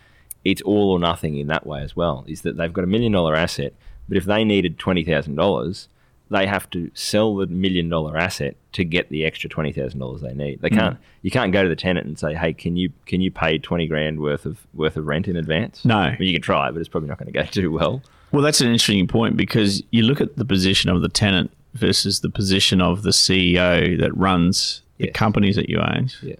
It's 0.44 0.62
all 0.62 0.90
or 0.90 0.98
nothing 0.98 1.36
in 1.38 1.46
that 1.48 1.66
way 1.66 1.82
as 1.82 1.94
well. 1.96 2.24
Is 2.26 2.42
that 2.42 2.56
they've 2.56 2.72
got 2.72 2.84
a 2.84 2.88
million 2.88 3.12
dollar 3.12 3.34
asset, 3.34 3.72
but 4.08 4.16
if 4.16 4.24
they 4.24 4.44
needed 4.44 4.78
twenty 4.78 5.04
thousand 5.04 5.36
dollars, 5.36 5.88
they 6.30 6.46
have 6.46 6.68
to 6.70 6.90
sell 6.94 7.36
the 7.36 7.46
million 7.46 7.88
dollar 7.88 8.16
asset 8.16 8.56
to 8.72 8.84
get 8.84 9.08
the 9.10 9.24
extra 9.24 9.48
twenty 9.48 9.72
thousand 9.72 10.00
dollars 10.00 10.20
they 10.22 10.34
need. 10.34 10.60
They 10.60 10.70
can't. 10.70 10.98
You 11.22 11.30
can't 11.30 11.52
go 11.52 11.62
to 11.62 11.68
the 11.68 11.76
tenant 11.76 12.06
and 12.06 12.18
say, 12.18 12.34
"Hey, 12.34 12.52
can 12.52 12.76
you 12.76 12.90
can 13.06 13.20
you 13.20 13.30
pay 13.30 13.58
twenty 13.58 13.86
grand 13.86 14.18
worth 14.20 14.44
of 14.46 14.66
worth 14.74 14.96
of 14.96 15.06
rent 15.06 15.28
in 15.28 15.36
advance?" 15.36 15.84
No. 15.84 16.14
You 16.18 16.32
can 16.32 16.42
try, 16.42 16.70
but 16.70 16.80
it's 16.80 16.88
probably 16.88 17.08
not 17.08 17.18
going 17.18 17.32
to 17.32 17.38
go 17.38 17.44
too 17.50 17.70
well. 17.70 18.02
Well, 18.32 18.42
that's 18.42 18.60
an 18.62 18.68
interesting 18.68 19.06
point 19.08 19.36
because 19.36 19.82
you 19.90 20.02
look 20.04 20.20
at 20.20 20.36
the 20.36 20.44
position 20.44 20.90
of 20.90 21.02
the 21.02 21.08
tenant 21.08 21.50
versus 21.74 22.20
the 22.20 22.30
position 22.30 22.80
of 22.80 23.02
the 23.02 23.10
CEO 23.10 23.98
that 24.00 24.16
runs 24.16 24.82
the 24.98 25.04
Yes. 25.06 25.14
companies 25.14 25.56
that 25.56 25.68
you 25.68 25.78
own. 25.78 26.08
Yeah. 26.22 26.36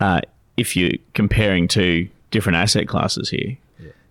Uh, 0.00 0.20
if 0.56 0.76
you're 0.76 0.92
comparing 1.14 1.68
two 1.68 2.08
different 2.34 2.56
asset 2.56 2.86
classes 2.88 3.30
here. 3.30 3.56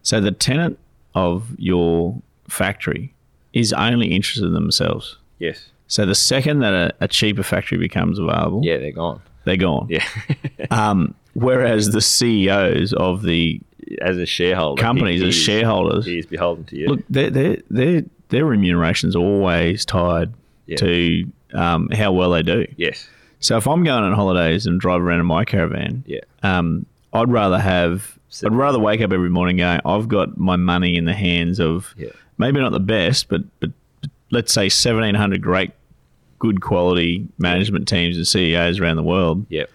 So 0.01 0.19
the 0.19 0.31
tenant 0.31 0.79
of 1.13 1.43
your 1.59 2.19
factory 2.47 3.13
is 3.53 3.71
only 3.73 4.07
interested 4.15 4.45
in 4.45 4.53
themselves. 4.53 5.17
Yes. 5.39 5.69
So 5.87 6.05
the 6.05 6.15
second 6.15 6.59
that 6.59 6.73
a, 6.73 6.93
a 7.01 7.07
cheaper 7.07 7.43
factory 7.43 7.77
becomes 7.77 8.17
available, 8.17 8.61
Yeah, 8.63 8.77
they're 8.77 8.91
gone. 8.91 9.21
they're 9.43 9.57
gone. 9.57 9.87
Yeah. 9.89 10.05
Um, 10.71 11.13
whereas 11.33 11.89
the 11.91 12.01
CEOs 12.01 12.93
of 12.93 13.21
the 13.21 13.59
as 14.01 14.17
a 14.17 14.25
shareholder, 14.25 14.81
companies, 14.81 15.21
he- 15.21 15.27
as 15.27 15.35
is- 15.35 15.41
shareholders, 15.43 16.05
he 16.05 16.17
is 16.17 16.25
beholden 16.25 16.63
to 16.65 16.77
you. 16.77 16.87
look, 16.87 17.01
their 17.09 17.29
their 17.29 17.57
their 17.69 18.01
their 18.29 18.45
is 18.53 19.15
always 19.15 19.85
tied 19.85 20.33
Yeah. 20.65 20.77
to 20.77 21.31
um, 21.53 21.89
how 21.89 22.11
well 22.13 22.31
they 22.31 22.41
do. 22.43 22.65
yes. 22.77 23.07
So 23.39 23.57
if 23.57 23.67
I'm 23.67 23.83
going 23.83 24.03
on 24.05 24.13
holidays 24.13 24.65
and 24.65 24.79
drive 24.79 25.01
around 25.01 25.19
in 25.19 25.25
my 25.25 25.43
caravan, 25.45 26.03
Yeah. 26.07 26.21
um, 26.43 26.85
I'd 27.13 27.29
rather 27.31 27.59
have. 27.59 28.17
So- 28.29 28.47
I'd 28.47 28.53
rather 28.55 28.79
wake 28.79 29.01
up 29.01 29.13
every 29.13 29.29
morning 29.29 29.57
going, 29.57 29.79
I've 29.85 30.07
got 30.07 30.37
my 30.37 30.55
money 30.55 30.95
in 30.95 31.05
the 31.05 31.13
hands 31.13 31.59
of 31.59 31.93
Yeah. 31.97 32.09
maybe 32.37 32.59
not 32.59 32.71
the 32.71 32.79
best, 32.79 33.29
but 33.29 33.43
but, 33.59 33.69
let's 34.31 34.51
say 34.51 34.63
1,700 34.69 35.41
great, 35.41 35.71
good 36.39 36.59
quality 36.61 37.27
management 37.37 37.87
teams 37.87 38.17
and 38.17 38.27
CEOs 38.27 38.79
around 38.79 38.95
the 38.95 39.03
world 39.03 39.45
Yep. 39.49 39.69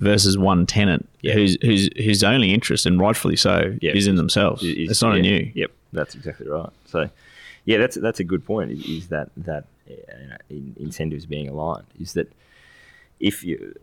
versus 0.00 0.36
one 0.36 0.66
tenant 0.66 1.08
Yeah. 1.22 1.34
whose 1.34 1.56
whose 1.62 1.88
whose 1.96 2.24
only 2.24 2.52
interest, 2.52 2.86
and 2.86 2.98
rightfully 3.00 3.36
so, 3.36 3.76
Yeah. 3.80 3.92
is 3.92 4.06
in 4.08 4.16
themselves. 4.16 4.62
Is- 4.64 4.90
it's 4.90 5.02
not 5.02 5.12
yeah, 5.12 5.18
in 5.18 5.24
you. 5.24 5.52
Yep, 5.54 5.70
that's 5.92 6.14
exactly 6.16 6.48
right. 6.48 6.70
So, 6.86 7.08
yeah, 7.66 7.78
that's 7.78 7.96
that's 7.96 8.18
a 8.18 8.24
good 8.24 8.44
point. 8.44 8.72
Is, 8.72 8.84
is 8.86 9.08
that 9.08 9.30
that 9.36 9.64
uh, 9.88 9.92
you 10.48 10.60
know, 10.60 10.72
incentives 10.80 11.26
being 11.26 11.48
aligned? 11.48 11.86
Is 12.00 12.14
that 12.14 12.32
if 13.20 13.44
you 13.44 13.74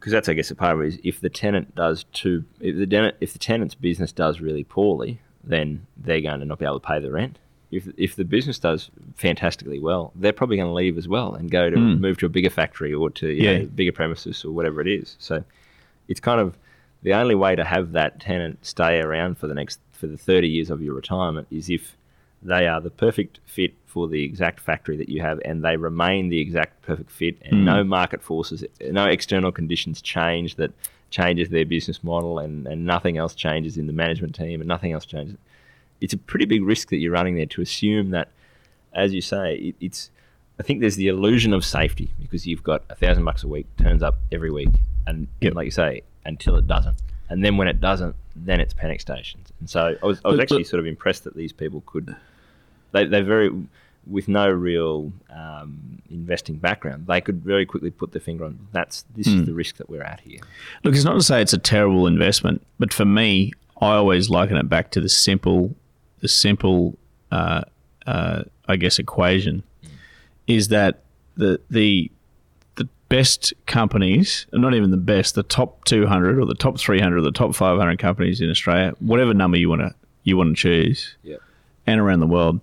because 0.00 0.12
that's 0.12 0.28
I 0.28 0.34
guess 0.34 0.50
a 0.50 0.54
part 0.54 0.74
of 0.74 0.80
it 0.80 0.88
is 0.88 0.98
if 1.04 1.20
the 1.20 1.28
tenant 1.28 1.74
does 1.74 2.04
too 2.12 2.44
if 2.58 2.76
the 2.76 2.86
tenant 2.86 3.16
if 3.20 3.32
the 3.34 3.38
tenant's 3.38 3.74
business 3.74 4.12
does 4.12 4.40
really 4.40 4.64
poorly, 4.64 5.20
then 5.44 5.86
they're 5.96 6.22
going 6.22 6.40
to 6.40 6.46
not 6.46 6.58
be 6.58 6.64
able 6.64 6.80
to 6.80 6.86
pay 6.86 6.98
the 6.98 7.12
rent. 7.12 7.38
If, 7.70 7.86
if 7.96 8.16
the 8.16 8.24
business 8.24 8.58
does 8.58 8.90
fantastically 9.14 9.78
well, 9.78 10.10
they're 10.16 10.32
probably 10.32 10.56
going 10.56 10.68
to 10.68 10.74
leave 10.74 10.98
as 10.98 11.06
well 11.06 11.34
and 11.34 11.48
go 11.48 11.70
to 11.70 11.76
hmm. 11.76 12.00
move 12.00 12.18
to 12.18 12.26
a 12.26 12.28
bigger 12.28 12.50
factory 12.50 12.92
or 12.92 13.10
to 13.10 13.28
you 13.28 13.44
Yeah. 13.44 13.58
know, 13.58 13.66
bigger 13.66 13.92
premises 13.92 14.44
or 14.44 14.50
whatever 14.50 14.80
it 14.80 14.88
is. 14.88 15.14
So 15.20 15.44
it's 16.08 16.18
kind 16.18 16.40
of 16.40 16.56
the 17.02 17.14
only 17.14 17.36
way 17.36 17.54
to 17.54 17.62
have 17.62 17.92
that 17.92 18.20
tenant 18.20 18.66
stay 18.66 19.00
around 19.00 19.38
for 19.38 19.46
the 19.46 19.54
next 19.54 19.78
for 19.92 20.06
the 20.06 20.16
30 20.16 20.48
years 20.48 20.70
of 20.70 20.82
your 20.82 20.94
retirement 20.94 21.46
is 21.50 21.70
if 21.70 21.96
they 22.42 22.66
are 22.66 22.80
the 22.80 22.90
perfect 22.90 23.38
fit 23.44 23.74
for 23.90 24.08
the 24.08 24.22
exact 24.22 24.60
factory 24.60 24.96
that 24.96 25.08
you 25.08 25.20
have 25.20 25.40
and 25.44 25.64
they 25.64 25.76
remain 25.76 26.28
the 26.28 26.40
exact 26.40 26.80
perfect 26.82 27.10
fit 27.10 27.36
and 27.42 27.60
hmm. 27.60 27.64
no 27.64 27.84
market 27.84 28.22
forces 28.22 28.64
no 28.90 29.06
external 29.06 29.50
conditions 29.50 30.00
change 30.00 30.54
that 30.56 30.70
changes 31.10 31.48
their 31.48 31.64
business 31.64 32.04
model 32.04 32.38
and, 32.38 32.66
and 32.68 32.86
nothing 32.86 33.18
else 33.18 33.34
changes 33.34 33.76
in 33.76 33.86
the 33.86 33.92
management 33.92 34.34
team 34.34 34.60
and 34.60 34.68
nothing 34.68 34.92
else 34.92 35.04
changes 35.04 35.36
it's 36.00 36.12
a 36.12 36.18
pretty 36.18 36.44
big 36.44 36.62
risk 36.62 36.88
that 36.90 36.98
you're 36.98 37.12
running 37.12 37.34
there 37.34 37.46
to 37.46 37.60
assume 37.60 38.10
that 38.10 38.28
as 38.94 39.12
you 39.12 39.20
say 39.20 39.56
it, 39.56 39.74
it's 39.80 40.10
I 40.60 40.62
think 40.62 40.80
there's 40.80 40.96
the 40.96 41.08
illusion 41.08 41.54
of 41.54 41.64
safety 41.64 42.10
because 42.20 42.46
you've 42.46 42.62
got 42.62 42.84
a 42.90 42.94
thousand 42.94 43.24
bucks 43.24 43.42
a 43.42 43.48
week 43.48 43.66
turns 43.78 44.02
up 44.02 44.18
every 44.30 44.50
week, 44.50 44.68
and, 45.06 45.26
Yep. 45.40 45.54
like 45.54 45.64
you 45.64 45.70
say, 45.70 46.02
until 46.26 46.56
it 46.56 46.66
doesn't, 46.66 47.00
and 47.30 47.42
then 47.42 47.56
when 47.56 47.66
it 47.66 47.80
doesn't, 47.80 48.14
then 48.36 48.60
it's 48.60 48.74
panic 48.74 49.00
stations. 49.00 49.48
And 49.58 49.70
so 49.70 49.96
I 50.02 50.06
was, 50.06 50.20
I 50.22 50.28
was 50.28 50.36
But- 50.36 50.42
actually 50.42 50.64
but- 50.64 50.68
sort 50.68 50.80
of 50.80 50.86
impressed 50.86 51.24
that 51.24 51.34
these 51.34 51.54
people 51.54 51.82
could, 51.86 52.14
they 52.92 53.04
they 53.06 53.20
very 53.22 53.50
with 54.06 54.28
no 54.28 54.48
real 54.50 55.12
um, 55.30 56.00
investing 56.10 56.56
background, 56.56 57.06
they 57.06 57.20
could 57.20 57.42
very 57.44 57.66
quickly 57.66 57.90
put 57.90 58.12
their 58.12 58.20
finger 58.20 58.44
on 58.44 58.58
that's 58.72 59.04
this 59.16 59.26
Hmm. 59.28 59.40
is 59.40 59.46
the 59.46 59.52
risk 59.54 59.76
that 59.76 59.88
we're 59.90 60.02
at 60.02 60.20
here. 60.20 60.40
Look, 60.84 60.94
it's 60.94 61.04
not 61.04 61.14
to 61.14 61.22
say 61.22 61.40
it's 61.42 61.52
a 61.52 61.58
terrible 61.58 62.06
investment, 62.06 62.66
but 62.78 62.92
for 62.92 63.04
me, 63.04 63.52
I 63.80 63.92
always 63.92 64.28
liken 64.30 64.56
it 64.56 64.68
back 64.68 64.90
to 64.92 65.00
the 65.00 65.08
simple, 65.08 65.74
the 66.20 66.28
simple, 66.28 66.96
uh, 67.30 67.62
uh, 68.06 68.44
I 68.68 68.76
guess, 68.76 68.98
equation 68.98 69.62
is 70.46 70.68
that 70.68 71.02
the 71.36 71.60
the 71.70 72.10
the 72.76 72.88
best 73.10 73.52
companies, 73.66 74.46
not 74.52 74.74
even 74.74 74.90
the 74.90 74.96
best, 74.96 75.34
the 75.34 75.42
top 75.42 75.84
two 75.84 76.06
hundred 76.06 76.38
or 76.38 76.46
the 76.46 76.54
top 76.54 76.78
three 76.80 77.00
hundred 77.00 77.18
or 77.18 77.22
the 77.22 77.30
top 77.32 77.54
five 77.54 77.78
hundred 77.78 77.98
companies 77.98 78.40
in 78.40 78.50
Australia, 78.50 78.94
whatever 79.00 79.34
number 79.34 79.58
you 79.58 79.68
want 79.68 79.82
to 79.82 79.94
you 80.24 80.36
want 80.36 80.56
to 80.56 80.60
choose, 80.60 81.16
Yeah, 81.22 81.36
and 81.86 82.00
around 82.00 82.20
the 82.20 82.26
world, 82.26 82.60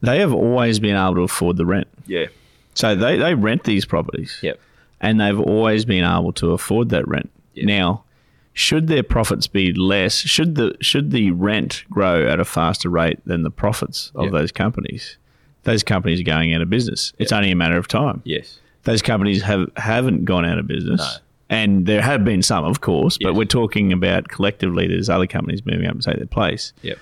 they 0.00 0.18
have 0.20 0.32
always 0.32 0.78
been 0.80 0.96
able 0.96 1.14
to 1.16 1.22
afford 1.22 1.56
the 1.56 1.66
rent. 1.66 1.88
yeah, 2.06 2.26
So 2.74 2.94
they, 2.94 3.16
they 3.18 3.34
rent 3.34 3.64
these 3.64 3.84
properties 3.84 4.38
yep, 4.42 4.58
and 5.00 5.20
they've 5.20 5.38
always 5.40 5.84
been 5.84 6.04
able 6.04 6.32
to 6.34 6.52
afford 6.52 6.88
that 6.90 7.06
rent. 7.08 7.30
Yeah. 7.54 7.64
Now, 7.66 8.04
should 8.52 8.86
their 8.88 9.02
profits 9.02 9.46
be 9.46 9.72
less? 9.72 10.14
Should 10.18 10.54
the 10.56 10.76
should 10.80 11.10
the 11.12 11.30
rent 11.30 11.84
grow 11.90 12.26
at 12.28 12.40
a 12.40 12.44
faster 12.44 12.88
rate 12.88 13.18
than 13.24 13.42
the 13.42 13.50
profits 13.50 14.10
of 14.14 14.26
Yeah. 14.26 14.30
those 14.32 14.52
companies? 14.52 15.16
Those 15.64 15.82
companies 15.82 16.20
are 16.20 16.24
going 16.24 16.54
out 16.54 16.62
of 16.62 16.70
business. 16.70 17.12
It's 17.18 17.32
only 17.32 17.50
a 17.50 17.56
matter 17.56 17.76
of 17.76 17.86
time. 17.86 18.22
yes, 18.24 18.58
Those 18.84 19.02
companies 19.02 19.42
have 19.42 19.70
haven't 19.76 20.24
gone 20.24 20.44
out 20.44 20.58
of 20.58 20.66
business. 20.66 21.00
No. 21.00 21.10
And 21.50 21.84
there 21.86 22.00
have 22.00 22.24
been 22.24 22.42
some, 22.42 22.64
of 22.64 22.80
course, 22.80 23.18
but 23.18 23.34
we're 23.34 23.44
talking 23.44 23.92
about 23.92 24.28
collectively. 24.28 24.86
There's 24.86 25.08
other 25.10 25.26
companies 25.26 25.66
moving 25.66 25.86
up 25.86 25.94
and 25.94 26.02
take 26.02 26.16
their 26.16 26.26
place. 26.26 26.72
yep, 26.82 26.96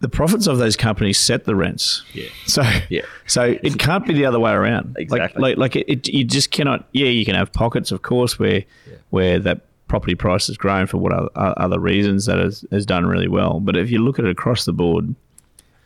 The 0.00 0.08
profits 0.08 0.46
of 0.46 0.58
those 0.58 0.76
companies 0.76 1.18
set 1.18 1.44
the 1.44 1.56
rents. 1.56 2.04
yeah, 2.12 2.28
So, 2.46 2.62
Yeah. 2.88 3.02
so 3.26 3.56
it 3.62 3.78
can't 3.78 4.06
be 4.06 4.14
the 4.14 4.26
other 4.26 4.38
way 4.38 4.52
around. 4.52 4.96
Exactly. 4.96 5.40
Like, 5.40 5.58
like, 5.58 5.74
like 5.74 5.88
it, 5.88 6.06
it, 6.06 6.08
you 6.08 6.24
just 6.24 6.50
cannot. 6.50 6.88
Yeah, 6.92 7.08
you 7.08 7.24
can 7.24 7.34
have 7.34 7.52
pockets, 7.52 7.90
of 7.90 8.02
course, 8.02 8.38
where 8.38 8.64
where 9.10 9.38
that 9.40 9.62
property 9.88 10.14
price 10.14 10.46
has 10.46 10.56
grown 10.56 10.86
for 10.86 10.98
what 10.98 11.12
other, 11.12 11.30
other 11.34 11.80
reasons 11.80 12.26
that 12.26 12.38
has, 12.38 12.64
has 12.70 12.86
done 12.86 13.06
really 13.06 13.26
well. 13.26 13.58
But 13.58 13.76
if 13.76 13.90
you 13.90 13.98
look 13.98 14.18
at 14.18 14.24
it 14.24 14.30
across 14.30 14.66
the 14.66 14.72
board, 14.72 15.14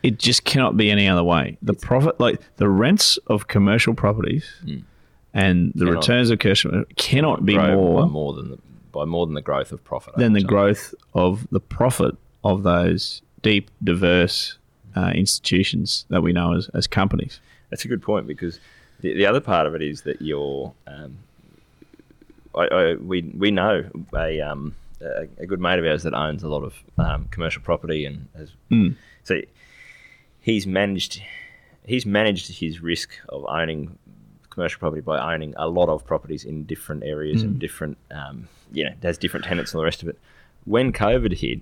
it 0.03 0.19
just 0.19 0.43
cannot 0.43 0.77
be 0.77 0.91
any 0.91 1.07
other 1.07 1.23
way. 1.23 1.57
The 1.61 1.73
profit, 1.73 2.19
like 2.19 2.39
the 2.57 2.69
rents 2.69 3.17
of 3.27 3.47
commercial 3.47 3.93
properties, 3.93 4.45
hmm. 4.63 4.79
and 5.33 5.71
the. 5.73 5.85
Cannot 5.85 5.99
returns 6.01 6.29
of 6.29 6.39
commercial 6.39 6.83
cannot 6.97 7.45
be 7.45 7.57
more 7.57 8.01
by 8.01 8.07
more 8.07 8.33
than 8.33 8.51
the, 8.51 8.59
by 8.91 9.05
more 9.05 9.25
than 9.25 9.33
the 9.33 9.41
growth 9.41 9.71
of 9.71 9.83
profit 9.83 10.15
than 10.17 10.33
the 10.33 10.41
time. 10.41 10.47
growth 10.47 10.93
of 11.13 11.47
the 11.49 11.61
profit 11.61 12.15
of 12.43 12.63
those 12.63 13.21
deep, 13.43 13.69
diverse 13.83 14.57
uh, 14.95 15.11
institutions 15.13 16.05
that 16.09 16.21
we 16.21 16.33
know 16.33 16.53
as, 16.53 16.69
as 16.73 16.87
companies. 16.87 17.39
That's 17.69 17.85
a 17.85 17.87
good 17.87 18.01
point 18.01 18.25
because 18.27 18.59
the, 19.01 19.13
the 19.13 19.25
other 19.27 19.39
part 19.39 19.67
of 19.67 19.75
it 19.75 19.81
is 19.83 20.01
that 20.01 20.21
you're. 20.21 20.73
Um, 20.87 21.19
I, 22.55 22.65
I, 22.67 22.93
we 22.95 23.21
we 23.37 23.51
know 23.51 23.89
a, 24.15 24.41
um, 24.41 24.75
a 25.01 25.27
a 25.39 25.45
good 25.45 25.59
mate 25.59 25.79
of 25.79 25.85
ours 25.85 26.03
that 26.03 26.13
owns 26.13 26.43
a 26.43 26.47
lot 26.47 26.63
of 26.63 26.75
um, 26.97 27.27
commercial 27.31 27.61
property 27.61 28.05
and 28.05 28.27
has 28.37 28.51
Mm. 28.71 28.95
so 29.23 29.41
he's 30.39 30.67
managed 30.67 31.21
he's 31.85 32.05
managed 32.05 32.59
his 32.59 32.81
risk 32.81 33.09
of 33.29 33.43
owning 33.47 33.97
commercial 34.51 34.79
property 34.79 35.01
by 35.01 35.33
owning 35.33 35.55
a 35.57 35.67
lot 35.67 35.89
of 35.89 36.05
properties 36.05 36.45
in 36.45 36.63
different 36.65 37.03
areas 37.03 37.41
and 37.41 37.57
different 37.59 37.97
um, 38.11 38.47
you 38.71 38.83
know 38.83 38.91
has 39.01 39.17
different 39.17 39.45
tenants 39.45 39.71
and 39.71 39.77
all 39.79 39.81
the 39.81 39.85
rest 39.85 40.03
of 40.03 40.07
it. 40.09 40.19
When 40.65 40.93
COVID 40.93 41.37
hit, 41.39 41.61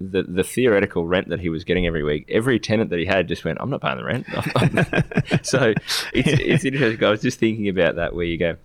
the 0.00 0.22
the 0.24 0.44
theoretical 0.44 1.06
rent 1.06 1.28
that 1.30 1.40
he 1.40 1.48
was 1.48 1.64
getting 1.64 1.86
every 1.86 2.02
week, 2.02 2.26
every 2.28 2.58
tenant 2.60 2.90
that 2.90 2.98
he 2.98 3.06
had 3.06 3.28
just 3.28 3.44
went, 3.44 3.58
"I'm 3.60 3.70
not 3.70 3.80
paying 3.80 3.96
the 3.96 4.04
rent." 4.04 4.26
so 5.46 5.72
it's 6.12 6.28
it's 6.40 6.64
interesting. 6.64 7.02
I 7.04 7.10
was 7.10 7.22
just 7.22 7.38
thinking 7.38 7.68
about 7.68 7.96
that, 7.96 8.14
where 8.14 8.24
you 8.26 8.36
go, 8.36 8.56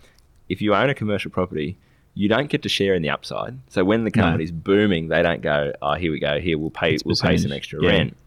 if 0.49 0.61
you 0.61 0.75
own 0.75 0.89
a 0.89 0.93
commercial 0.93 1.31
property, 1.31 1.77
you 2.15 2.27
don't 2.27 2.49
get 2.49 2.61
to 2.63 2.69
share 2.69 2.93
in 2.93 3.01
the 3.01 3.09
upside. 3.09 3.57
So 3.69 3.85
when 3.85 4.03
the 4.03 4.11
No. 4.13 4.23
company's 4.23 4.51
booming, 4.51 5.07
they 5.07 5.21
don't 5.21 5.41
go, 5.41 5.71
"Oh, 5.81 5.93
here 5.93 6.11
we 6.11 6.19
go. 6.19 6.39
Here 6.39 6.57
we'll 6.57 6.69
pay 6.69 6.95
It's 6.95 7.05
we'll 7.05 7.15
pay 7.15 7.37
some 7.37 7.51
extra 7.53 7.81
Yeah. 7.81 7.89
rent." 7.89 8.17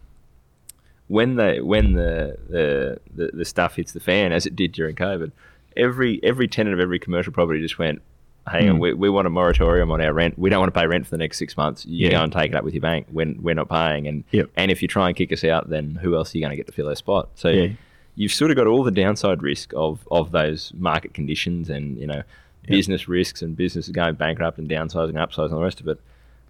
When 1.07 1.37
the 1.37 1.61
when 1.61 1.93
the, 1.93 2.39
the 2.49 2.99
the 3.15 3.31
the 3.35 3.45
stuff 3.45 3.77
hits 3.77 3.93
the 3.93 4.01
fan, 4.01 4.33
as 4.33 4.47
it 4.47 4.57
did 4.57 4.73
during 4.73 4.97
COVID, 4.97 5.33
every 5.77 6.19
every 6.23 6.49
tenant 6.49 6.73
of 6.73 6.81
every 6.81 6.99
commercial 6.99 7.33
property 7.35 7.61
just 7.61 7.79
went, 7.79 8.01
on, 8.47 8.63
Hmm. 8.75 8.79
we, 8.79 8.93
we 8.93 9.09
want 9.11 9.27
a 9.27 9.31
moratorium 9.31 9.91
on 9.91 10.01
our 10.01 10.13
rent. 10.13 10.39
We 10.39 10.51
don't 10.51 10.61
want 10.61 10.73
to 10.73 10.79
pay 10.79 10.87
rent 10.87 11.07
for 11.07 11.11
the 11.13 11.19
next 11.19 11.39
six 11.39 11.57
months. 11.57 11.87
You 11.87 12.07
Yeah. 12.09 12.19
go 12.19 12.23
and 12.25 12.33
take 12.33 12.51
it 12.53 12.55
up 12.57 12.65
with 12.65 12.75
your 12.75 12.81
bank 12.83 13.07
when 13.11 13.43
we're 13.43 13.55
not 13.55 13.69
paying. 13.69 14.07
And 14.07 14.25
Yep. 14.33 14.51
and 14.57 14.71
if 14.71 14.83
you 14.83 14.89
try 14.89 15.09
and 15.09 15.17
kick 15.17 15.33
us 15.33 15.45
out, 15.45 15.71
then 15.71 15.99
who 16.03 16.15
else 16.15 16.35
are 16.35 16.39
you 16.39 16.43
going 16.43 16.51
to 16.51 16.57
get 16.57 16.67
to 16.67 16.73
fill 16.73 16.87
their 16.87 16.95
spot? 16.97 17.31
So 17.37 17.49
Yeah. 17.49 17.69
you've 18.17 18.33
sort 18.33 18.51
of 18.51 18.57
got 18.57 18.67
all 18.67 18.85
the 18.85 18.91
downside 18.91 19.43
risk 19.43 19.73
of, 19.75 20.07
of 20.11 20.31
those 20.33 20.73
market 20.77 21.15
conditions 21.15 21.71
and, 21.71 21.99
you 21.99 22.07
know, 22.07 22.23
business 22.67 23.09
risks 23.09 23.43
and 23.43 23.57
businesses 23.57 23.93
going 23.93 24.15
bankrupt 24.15 24.59
and 24.59 24.69
downsizing 24.69 25.11
and 25.11 25.19
upsizing 25.19 25.51
and 25.51 25.59
the 25.59 25.63
rest 25.63 25.81
of 25.81 25.89
it. 25.89 25.99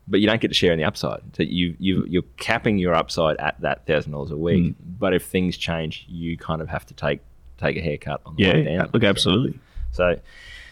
But 0.06 0.20
you 0.20 0.26
don't 0.26 0.40
get 0.40 0.48
to 0.48 0.54
share 0.54 0.72
in 0.72 0.78
the 0.78 0.84
upside. 0.84 1.22
So 1.34 1.42
you, 1.44 1.74
you, 1.78 2.04
you're 2.06 2.22
capping 2.36 2.76
your 2.78 2.94
upside 2.94 3.36
at 3.38 3.58
that 3.62 3.86
$1,000 3.86 4.30
a 4.30 4.36
week. 4.36 4.64
Mm. 4.64 4.74
But 4.98 5.14
if 5.14 5.24
things 5.24 5.56
change, 5.56 6.04
you 6.08 6.36
kind 6.36 6.60
of 6.60 6.68
have 6.68 6.84
to 6.86 6.94
take 6.94 7.20
take 7.56 7.76
a 7.76 7.80
haircut 7.80 8.20
on 8.26 8.34
the 8.36 8.44
way 8.50 8.64
Yeah, 8.64 8.76
down. 8.78 8.90
look, 8.92 9.04
absolutely. 9.04 9.58
So, 9.92 10.18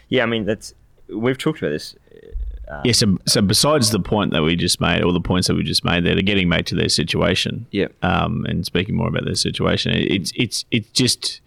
yeah, 0.08 0.24
I 0.24 0.26
mean, 0.26 0.44
that's 0.44 0.74
we've 1.08 1.38
talked 1.38 1.58
about 1.60 1.70
this. 1.70 1.94
Uh, 2.70 2.80
Yeah, 2.84 2.92
so, 2.92 3.18
so 3.26 3.42
besides 3.42 3.90
the 3.90 3.98
point 4.00 4.32
that 4.32 4.42
we 4.42 4.56
just 4.56 4.80
made, 4.80 5.02
or 5.02 5.12
the 5.12 5.20
points 5.20 5.48
that 5.48 5.54
we 5.56 5.62
just 5.62 5.84
made 5.84 6.04
there, 6.04 6.14
to 6.14 6.22
getting 6.22 6.48
back 6.48 6.64
to 6.66 6.74
their 6.74 6.88
situation, 6.88 7.66
Yeah. 7.70 7.88
um, 8.02 8.44
and 8.48 8.64
speaking 8.64 8.94
more 8.94 9.08
about 9.08 9.24
their 9.24 9.34
situation, 9.34 9.92
it's 9.94 10.32
it's 10.36 10.64
it's 10.70 10.88
just 10.92 11.40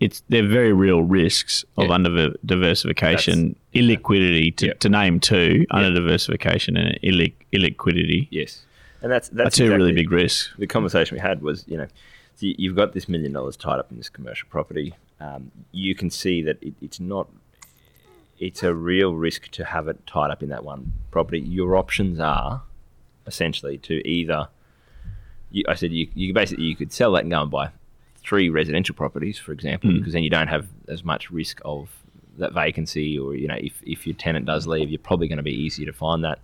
it's 0.00 0.22
they're 0.28 0.46
very 0.46 0.72
real 0.72 1.02
risks 1.02 1.64
of 1.78 1.86
Yeah. 1.86 1.94
under 1.94 2.34
diversification, 2.44 3.56
illiquidity 3.74 4.54
to, 4.56 4.66
Yeah. 4.66 4.72
to 4.74 4.88
name 4.88 5.20
two, 5.20 5.64
under 5.70 5.94
diversification 5.94 6.76
and 6.76 6.98
illiquidity 7.52 8.28
Yes, 8.30 8.64
and 9.02 9.10
that's 9.10 9.28
that's 9.30 9.56
two 9.56 9.70
really 9.70 9.92
big 9.92 10.10
risks. 10.10 10.52
the 10.58 10.66
conversation 10.66 11.14
we 11.16 11.20
had 11.20 11.40
was, 11.42 11.64
you 11.68 11.76
know, 11.78 11.86
so 12.34 12.46
you- 12.46 12.54
you've 12.58 12.76
got 12.76 12.92
this 12.92 13.08
million 13.08 13.32
dollars 13.32 13.56
tied 13.56 13.78
up 13.78 13.90
in 13.90 13.96
this 13.96 14.08
commercial 14.10 14.48
property. 14.50 14.94
Um, 15.20 15.50
you 15.72 15.94
can 15.94 16.10
see 16.10 16.42
that 16.42 16.58
it, 16.62 16.74
it's 16.82 17.00
not. 17.00 17.28
It's 18.38 18.62
a 18.62 18.74
real 18.74 19.14
risk 19.14 19.48
to 19.52 19.64
have 19.64 19.88
it 19.88 20.06
tied 20.06 20.30
up 20.30 20.42
in 20.42 20.48
that 20.50 20.64
one 20.64 20.92
property. 21.10 21.40
Your 21.40 21.76
options 21.76 22.20
are 22.20 22.62
essentially 23.26 23.78
to 23.78 24.06
either, 24.08 24.48
you, 25.50 25.64
I 25.68 25.74
said 25.74 25.92
you, 25.92 26.08
you 26.14 26.32
basically 26.34 26.64
you 26.64 26.76
could 26.76 26.92
sell 26.92 27.12
that 27.12 27.22
and 27.22 27.30
go 27.30 27.42
and 27.42 27.50
buy 27.50 27.70
three 28.22 28.48
residential 28.48 28.94
properties, 28.94 29.38
for 29.38 29.52
example, 29.52 29.90
Mm. 29.90 29.98
because 29.98 30.12
then 30.12 30.22
you 30.22 30.30
don't 30.30 30.48
have 30.48 30.66
as 30.88 31.04
much 31.04 31.30
risk 31.30 31.60
of 31.64 31.88
that 32.38 32.52
vacancy, 32.52 33.18
or 33.18 33.34
you 33.34 33.48
know, 33.48 33.56
if 33.58 33.80
if 33.86 34.06
your 34.06 34.14
tenant 34.16 34.44
does 34.46 34.66
leave, 34.66 34.90
you're 34.90 34.98
probably 34.98 35.28
going 35.28 35.38
to 35.38 35.42
be 35.42 35.54
easier 35.54 35.86
to 35.86 35.92
find 35.92 36.22
that. 36.24 36.38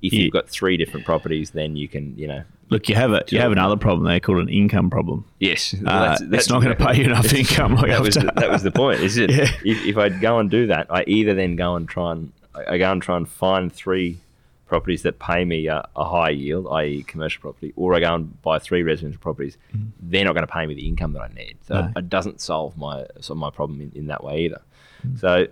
If 0.00 0.12
Yeah. 0.12 0.20
you've 0.22 0.32
got 0.32 0.48
three 0.48 0.76
different 0.76 1.04
properties, 1.06 1.50
then 1.50 1.74
you 1.76 1.88
can, 1.88 2.16
you 2.18 2.28
know, 2.28 2.42
Look, 2.72 2.88
you 2.88 2.94
have 2.94 3.12
a 3.12 3.22
you 3.28 3.38
have 3.38 3.52
another 3.52 3.76
problem 3.76 4.04
there 4.06 4.18
called 4.20 4.38
an 4.38 4.48
income 4.48 4.90
problem. 4.90 5.24
yes, 5.38 5.74
Uh, 5.86 6.16
it's 6.32 6.48
not 6.48 6.62
going 6.62 6.76
to 6.76 6.84
pay 6.86 6.98
you 6.98 7.04
enough 7.04 7.32
income. 7.42 7.74
Like 7.74 7.88
that 7.88 8.00
was 8.00 8.14
the, 8.14 8.32
that 8.36 8.50
was 8.50 8.62
the 8.62 8.70
point, 8.72 9.00
is 9.00 9.16
it? 9.18 9.30
Yeah. 9.38 9.50
If, 9.64 9.86
if 9.86 9.96
I 9.96 10.08
go 10.08 10.38
and 10.38 10.50
do 10.50 10.66
that, 10.66 10.86
I 10.90 11.04
either 11.06 11.34
then 11.34 11.56
go 11.56 11.76
and 11.76 11.88
try 11.88 12.12
and 12.12 12.32
I 12.54 12.78
go 12.78 12.90
and 12.90 13.00
try 13.00 13.16
and 13.16 13.28
find 13.28 13.72
three 13.72 14.18
properties 14.66 15.02
that 15.02 15.18
pay 15.18 15.44
me 15.44 15.66
a, 15.66 15.86
a 15.96 16.04
high 16.04 16.30
yield, 16.30 16.66
i.e., 16.72 17.02
commercial 17.02 17.40
property, 17.42 17.72
or 17.76 17.94
I 17.94 18.00
go 18.00 18.14
and 18.14 18.40
buy 18.42 18.58
three 18.58 18.82
residential 18.82 19.20
properties. 19.20 19.58
They're 20.00 20.24
not 20.24 20.34
going 20.34 20.46
to 20.46 20.52
pay 20.52 20.64
me 20.66 20.74
the 20.74 20.88
income 20.88 21.12
that 21.12 21.20
I 21.22 21.28
need, 21.28 21.56
so. 21.66 21.74
No. 21.74 21.92
it 21.96 22.08
doesn't 22.08 22.40
solve 22.40 22.76
my 22.76 23.06
solve 23.20 23.38
my 23.38 23.50
problem 23.50 23.80
in, 23.80 23.92
in 23.94 24.06
that 24.06 24.24
way 24.24 24.44
either. 24.46 24.62
Mm. 25.06 25.20
So. 25.20 25.46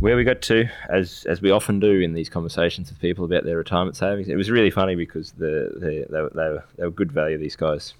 Where 0.00 0.16
we 0.16 0.22
got 0.22 0.42
to, 0.42 0.68
as 0.88 1.26
as 1.28 1.42
we 1.42 1.50
often 1.50 1.80
do 1.80 2.00
in 2.00 2.14
these 2.14 2.28
conversations 2.28 2.88
with 2.88 3.00
people 3.00 3.24
about 3.24 3.44
their 3.44 3.56
retirement 3.56 3.96
savings, 3.96 4.28
it 4.28 4.36
was 4.36 4.48
really 4.48 4.70
funny 4.70 4.94
because 4.94 5.32
the, 5.32 5.72
the 5.74 6.06
they, 6.08 6.20
were, 6.22 6.30
they, 6.34 6.48
were, 6.48 6.64
they 6.76 6.84
were 6.84 6.90
good 6.90 7.10
value. 7.10 7.36
These 7.36 7.56
guys, 7.56 7.94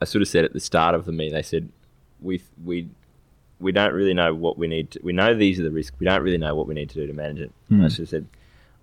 I 0.00 0.06
sort 0.06 0.22
of 0.22 0.28
said 0.28 0.44
at 0.44 0.52
the 0.52 0.60
start 0.60 0.94
of 0.96 1.04
the 1.04 1.12
meeting, 1.12 1.34
they 1.34 1.42
said, 1.42 1.68
we 2.20 2.42
we 2.64 2.88
we 3.60 3.70
don't 3.70 3.92
really 3.94 4.14
know 4.14 4.34
what 4.34 4.58
we 4.58 4.66
need. 4.66 4.90
To, 4.92 5.00
we 5.04 5.12
know 5.12 5.34
these 5.34 5.60
are 5.60 5.62
the 5.62 5.70
risks. 5.70 5.96
We 6.00 6.06
don't 6.06 6.22
really 6.22 6.38
know 6.38 6.54
what 6.56 6.66
we 6.66 6.74
need 6.74 6.90
to 6.90 6.96
do 6.96 7.06
to 7.06 7.12
manage 7.12 7.38
it. 7.40 7.52
Hmm. 7.68 7.84
I 7.84 7.88
sort 7.88 8.00
of 8.00 8.08
said, 8.08 8.26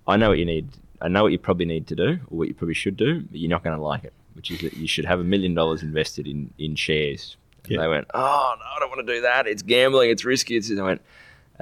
I 0.08 0.16
know 0.16 0.30
what 0.30 0.38
you 0.38 0.46
need. 0.46 0.68
I 1.02 1.08
know 1.08 1.24
what 1.24 1.32
you 1.32 1.38
probably 1.38 1.66
need 1.66 1.86
to 1.88 1.96
do, 1.96 2.18
or 2.30 2.38
what 2.38 2.48
you 2.48 2.54
probably 2.54 2.74
should 2.74 2.96
do, 2.96 3.20
but 3.20 3.38
you're 3.38 3.50
not 3.50 3.62
going 3.62 3.76
to 3.76 3.82
like 3.82 4.04
it. 4.04 4.14
Which 4.34 4.50
is 4.50 4.60
that 4.62 4.74
you 4.78 4.86
should 4.86 5.04
have 5.04 5.20
a 5.20 5.24
million 5.24 5.54
dollars 5.54 5.82
invested 5.82 6.26
in 6.26 6.50
in 6.58 6.76
shares. 6.76 7.36
And 7.64 7.72
Yeah. 7.72 7.80
They 7.82 7.88
went, 7.88 8.06
oh 8.14 8.54
no, 8.58 8.64
I 8.64 8.80
don't 8.80 8.88
want 8.88 9.06
to 9.06 9.14
do 9.14 9.20
that. 9.20 9.46
It's 9.46 9.62
gambling. 9.62 10.08
It's 10.10 10.24
risky. 10.24 10.56
It's, 10.56 10.70
I 10.70 10.82
went, 10.82 11.02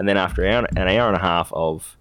and 0.01 0.09
then 0.09 0.17
after 0.17 0.43
an 0.47 0.55
hour, 0.55 0.69
an 0.77 0.89
hour 0.89 1.09
and 1.09 1.17
a 1.17 1.21
half 1.21 1.53
of 1.53 1.99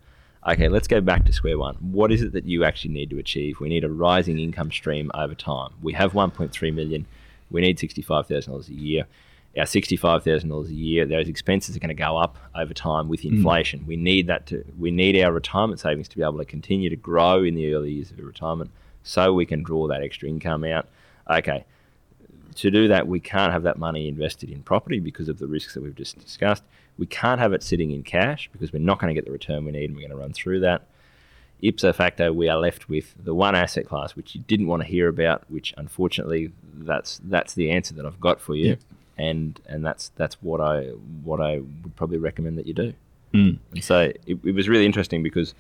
okay, 0.48 0.70
let's 0.70 0.88
go 0.88 1.02
back 1.02 1.26
to 1.26 1.34
square 1.34 1.60
one. 1.60 1.76
What 1.76 2.14
is 2.14 2.22
it 2.22 2.32
that 2.32 2.46
you 2.46 2.64
actually 2.64 2.94
need 2.94 3.10
to 3.10 3.20
achieve? 3.20 3.60
We 3.60 3.68
need 3.68 3.84
a 3.84 3.90
rising 3.90 4.40
income 4.40 4.72
stream 4.72 5.12
over 5.14 5.36
time. 5.36 5.74
We 5.82 5.92
have 5.92 6.14
1.3 6.14 6.74
million. 6.74 7.06
We 7.52 7.60
need 7.60 7.78
$65,000 7.78 8.70
a 8.70 8.74
year. 8.74 9.06
Our 9.58 9.66
$65,000 9.66 10.70
a 10.70 10.74
year, 10.74 11.06
those 11.06 11.28
expenses 11.28 11.76
are 11.76 11.80
going 11.80 11.90
to 11.90 11.94
go 11.94 12.16
up 12.16 12.38
over 12.56 12.74
time 12.74 13.10
with 13.10 13.24
hmm. 13.24 13.36
inflation. 13.36 13.86
We 13.86 13.98
need 13.98 14.28
that 14.28 14.46
to 14.48 14.64
we 14.80 14.92
need 14.92 15.22
our 15.22 15.34
retirement 15.34 15.82
savings 15.82 16.08
to 16.08 16.16
be 16.16 16.24
able 16.24 16.38
to 16.38 16.46
continue 16.46 16.90
to 16.90 16.96
grow 16.96 17.44
in 17.44 17.56
the 17.56 17.74
early 17.74 17.92
years 17.92 18.12
of 18.12 18.20
retirement 18.20 18.72
so 19.04 19.34
we 19.34 19.46
can 19.46 19.62
draw 19.62 19.88
that 19.88 20.02
extra 20.02 20.30
income 20.30 20.64
out. 20.64 20.88
Okay. 21.30 21.66
To 22.60 22.72
do 22.72 22.88
that, 22.90 23.08
we 23.08 23.20
can't 23.20 23.54
have 23.54 23.64
that 23.64 23.78
money 23.78 24.08
invested 24.08 24.50
in 24.50 24.64
property 24.64 25.00
because 25.00 25.30
of 25.30 25.40
the 25.40 25.48
risks 25.48 25.74
that 25.76 25.82
we've 25.84 25.96
just 25.96 26.20
discussed. 26.20 26.64
We 26.98 27.06
can't 27.06 27.40
have 27.40 27.54
it 27.54 27.64
sitting 27.64 27.92
in 27.92 28.04
cash 28.04 28.50
because 28.52 28.74
we're 28.74 28.80
not 28.80 29.00
going 29.00 29.14
to 29.14 29.14
get 29.14 29.26
the 29.26 29.32
return 29.32 29.64
we 29.66 29.72
need 29.72 29.86
and 29.86 29.96
we're 29.96 30.02
going 30.02 30.12
to 30.12 30.18
run 30.18 30.34
through 30.34 30.60
that. 30.62 30.84
Ipso 31.62 31.94
facto, 31.94 32.34
we 32.34 32.50
are 32.50 32.58
left 32.58 32.90
with 32.90 33.14
the 33.24 33.34
one 33.34 33.56
asset 33.56 33.86
class 33.86 34.16
which 34.16 34.34
you 34.36 34.42
didn't 34.48 34.68
want 34.68 34.82
to 34.82 34.88
hear 34.88 35.08
about, 35.08 35.44
which 35.50 35.74
unfortunately 35.78 36.52
that's 36.74 37.20
that's 37.26 37.54
the 37.54 37.70
answer 37.72 37.94
that 37.96 38.06
I've 38.06 38.20
got 38.20 38.40
for 38.42 38.56
you, 38.56 38.70
Yep. 38.70 38.80
and 39.18 39.62
and 39.68 39.86
that's 39.86 40.10
that's 40.16 40.36
what 40.42 40.60
I 40.62 40.84
what 41.24 41.40
I 41.42 41.58
would 41.60 41.96
probably 41.96 42.18
recommend 42.18 42.58
that 42.58 42.66
you 42.68 42.74
do. 42.74 42.94
Mm. 43.34 43.60
And 43.74 43.84
so 43.84 44.12
it, 44.26 44.40
it 44.44 44.54
was 44.56 44.68
really 44.70 44.86
interesting 44.86 45.22
because 45.22 45.54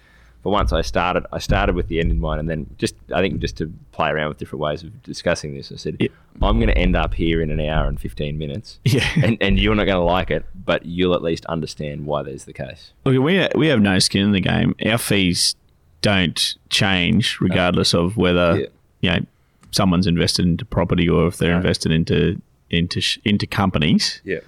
for 0.43 0.51
once 0.51 0.72
I 0.74 0.81
started 0.81 1.25
I 1.31 1.39
started 1.39 1.75
with 1.75 1.88
the 1.89 2.00
end 2.00 2.12
in 2.12 2.19
mind 2.19 2.39
and 2.39 2.50
then 2.50 2.65
just 2.77 2.96
I 3.13 3.22
think 3.22 3.39
just 3.39 3.58
to 3.58 3.72
play 3.91 4.10
around 4.10 4.29
with 4.29 4.38
different 4.38 4.62
ways 4.62 4.84
of 4.84 5.03
discussing 5.03 5.53
this 5.53 5.71
I 5.71 5.75
said 5.75 5.97
Yep. 5.99 6.12
I'm 6.41 6.58
going 6.58 6.69
to 6.69 6.78
end 6.78 6.95
up 6.95 7.13
here 7.13 7.41
in 7.41 7.49
an 7.52 7.60
hour 7.60 7.88
and 7.88 7.99
15 7.99 8.38
minutes 8.38 8.80
Yeah. 8.86 9.06
and, 9.21 9.38
and 9.41 9.60
you're 9.60 9.75
not 9.75 9.86
going 9.86 9.97
to 9.97 10.04
like 10.04 10.32
it 10.32 10.45
but 10.65 10.86
you'll 10.86 11.13
at 11.15 11.21
least 11.21 11.45
understand 11.47 12.06
why 12.06 12.23
there's 12.23 12.45
the 12.45 12.54
case 12.54 12.91
Look, 13.06 13.21
we 13.21 13.47
we 13.56 13.67
have 13.67 13.82
no 13.82 13.99
skin 13.99 14.23
in 14.25 14.32
the 14.32 14.39
game. 14.41 14.75
Our 14.86 14.97
fees 14.97 15.56
don't 16.02 16.56
change 16.69 17.39
regardless 17.41 17.93
of 17.93 18.15
whether 18.17 18.60
Yeah. 18.60 18.67
you 19.02 19.10
know 19.12 19.25
someone's 19.71 20.08
invested 20.08 20.45
into 20.45 20.65
property 20.65 21.08
or 21.10 21.28
if 21.28 21.38
they're 21.38 21.52
No. 21.52 21.58
invested 21.58 21.91
into 21.91 22.41
into 22.71 23.02
into 23.25 23.45
companies. 23.45 24.21
yeah 24.23 24.39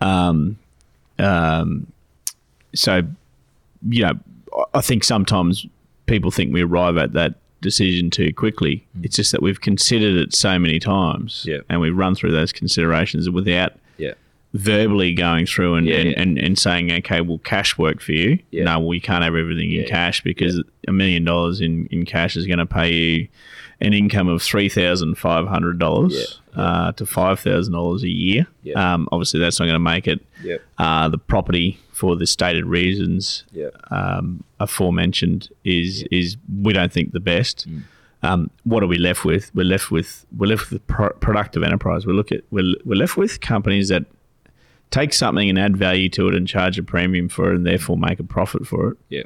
Um, 0.00 0.58
um, 1.18 1.86
so 2.74 3.02
you 3.88 4.02
know, 4.04 4.12
I- 4.74 4.80
think 4.80 5.04
sometimes 5.04 5.66
people 6.06 6.30
think 6.30 6.52
we 6.52 6.62
arrive 6.62 6.96
at 6.96 7.12
that 7.14 7.34
decision 7.60 8.10
too 8.10 8.32
quickly. 8.32 8.84
Mm. 8.98 9.04
It's 9.04 9.16
just 9.16 9.32
that 9.32 9.42
we've 9.42 9.60
considered 9.60 10.14
it 10.16 10.34
so 10.34 10.58
many 10.58 10.78
times, 10.78 11.44
Yeah. 11.48 11.58
and 11.68 11.80
we've 11.80 11.96
run 11.96 12.14
through 12.14 12.32
those 12.32 12.52
considerations 12.52 13.28
without 13.30 13.72
verbally 14.56 15.12
going 15.14 15.46
through 15.46 15.74
and, 15.74 15.86
Yeah, 15.86 15.96
and, 15.96 16.08
yeah. 16.10 16.20
and, 16.22 16.38
and 16.38 16.58
saying, 16.58 16.90
okay, 16.92 17.20
will 17.20 17.38
cash 17.38 17.76
work 17.78 18.00
for 18.00 18.12
you? 18.12 18.38
Yeah. 18.50 18.64
No, 18.64 18.80
we 18.80 19.00
can't 19.00 19.22
have 19.24 19.34
everything 19.34 19.72
in 19.72 19.84
cash 19.86 20.22
because 20.22 20.62
a 20.88 20.92
million 20.92 21.24
dollars 21.24 21.60
in, 21.60 21.86
in 21.86 22.04
cash 22.04 22.36
is 22.36 22.46
going 22.46 22.58
to 22.58 22.66
pay 22.66 22.92
you 22.92 23.28
an 23.80 23.92
income 23.92 24.26
of 24.28 24.40
three 24.42 24.70
thousand 24.70 25.16
five 25.18 25.46
hundred 25.46 25.78
dollars 25.78 26.40
Yeah. 26.56 26.62
uh, 26.62 26.92
to 26.92 27.04
five 27.04 27.38
thousand 27.40 27.74
dollars 27.74 28.02
a 28.04 28.08
year. 28.08 28.46
Um, 28.74 29.06
obviously, 29.12 29.38
that's 29.40 29.60
not 29.60 29.66
going 29.66 29.74
to 29.74 29.78
make 29.78 30.06
it. 30.08 30.24
Uh, 30.78 31.08
the 31.10 31.18
property, 31.18 31.78
for 31.92 32.16
the 32.16 32.26
stated 32.26 32.64
reasons 32.64 33.44
um, 33.90 34.42
aforementioned, 34.60 35.50
is 35.64 36.04
is 36.10 36.36
we 36.62 36.72
don't 36.72 36.92
think 36.92 37.12
the 37.12 37.20
best. 37.20 37.68
Mm. 37.68 37.82
Um, 38.22 38.50
what 38.64 38.82
are 38.82 38.86
we 38.86 38.96
left 38.96 39.24
with? 39.26 39.54
We're 39.54 39.64
left 39.64 39.90
with 39.90 40.24
we're 40.36 40.46
left 40.48 40.70
with 40.70 40.86
pro- 40.86 41.12
productive 41.20 41.62
enterprise. 41.62 42.06
We 42.06 42.14
look 42.14 42.32
at 42.32 42.40
we're, 42.50 42.74
we're 42.86 42.96
left 42.96 43.16
with 43.18 43.40
companies 43.42 43.88
that 43.90 44.04
take 44.90 45.12
something 45.12 45.48
and 45.48 45.58
add 45.58 45.76
value 45.76 46.08
to 46.08 46.28
it 46.28 46.34
and 46.34 46.46
charge 46.48 46.78
a 46.78 46.82
premium 46.82 47.28
for 47.28 47.52
it 47.52 47.56
and 47.56 47.66
therefore 47.66 47.96
make 47.98 48.18
a 48.20 48.24
profit 48.24 48.66
for 48.66 48.90
it 48.92 48.96
yeah 49.08 49.22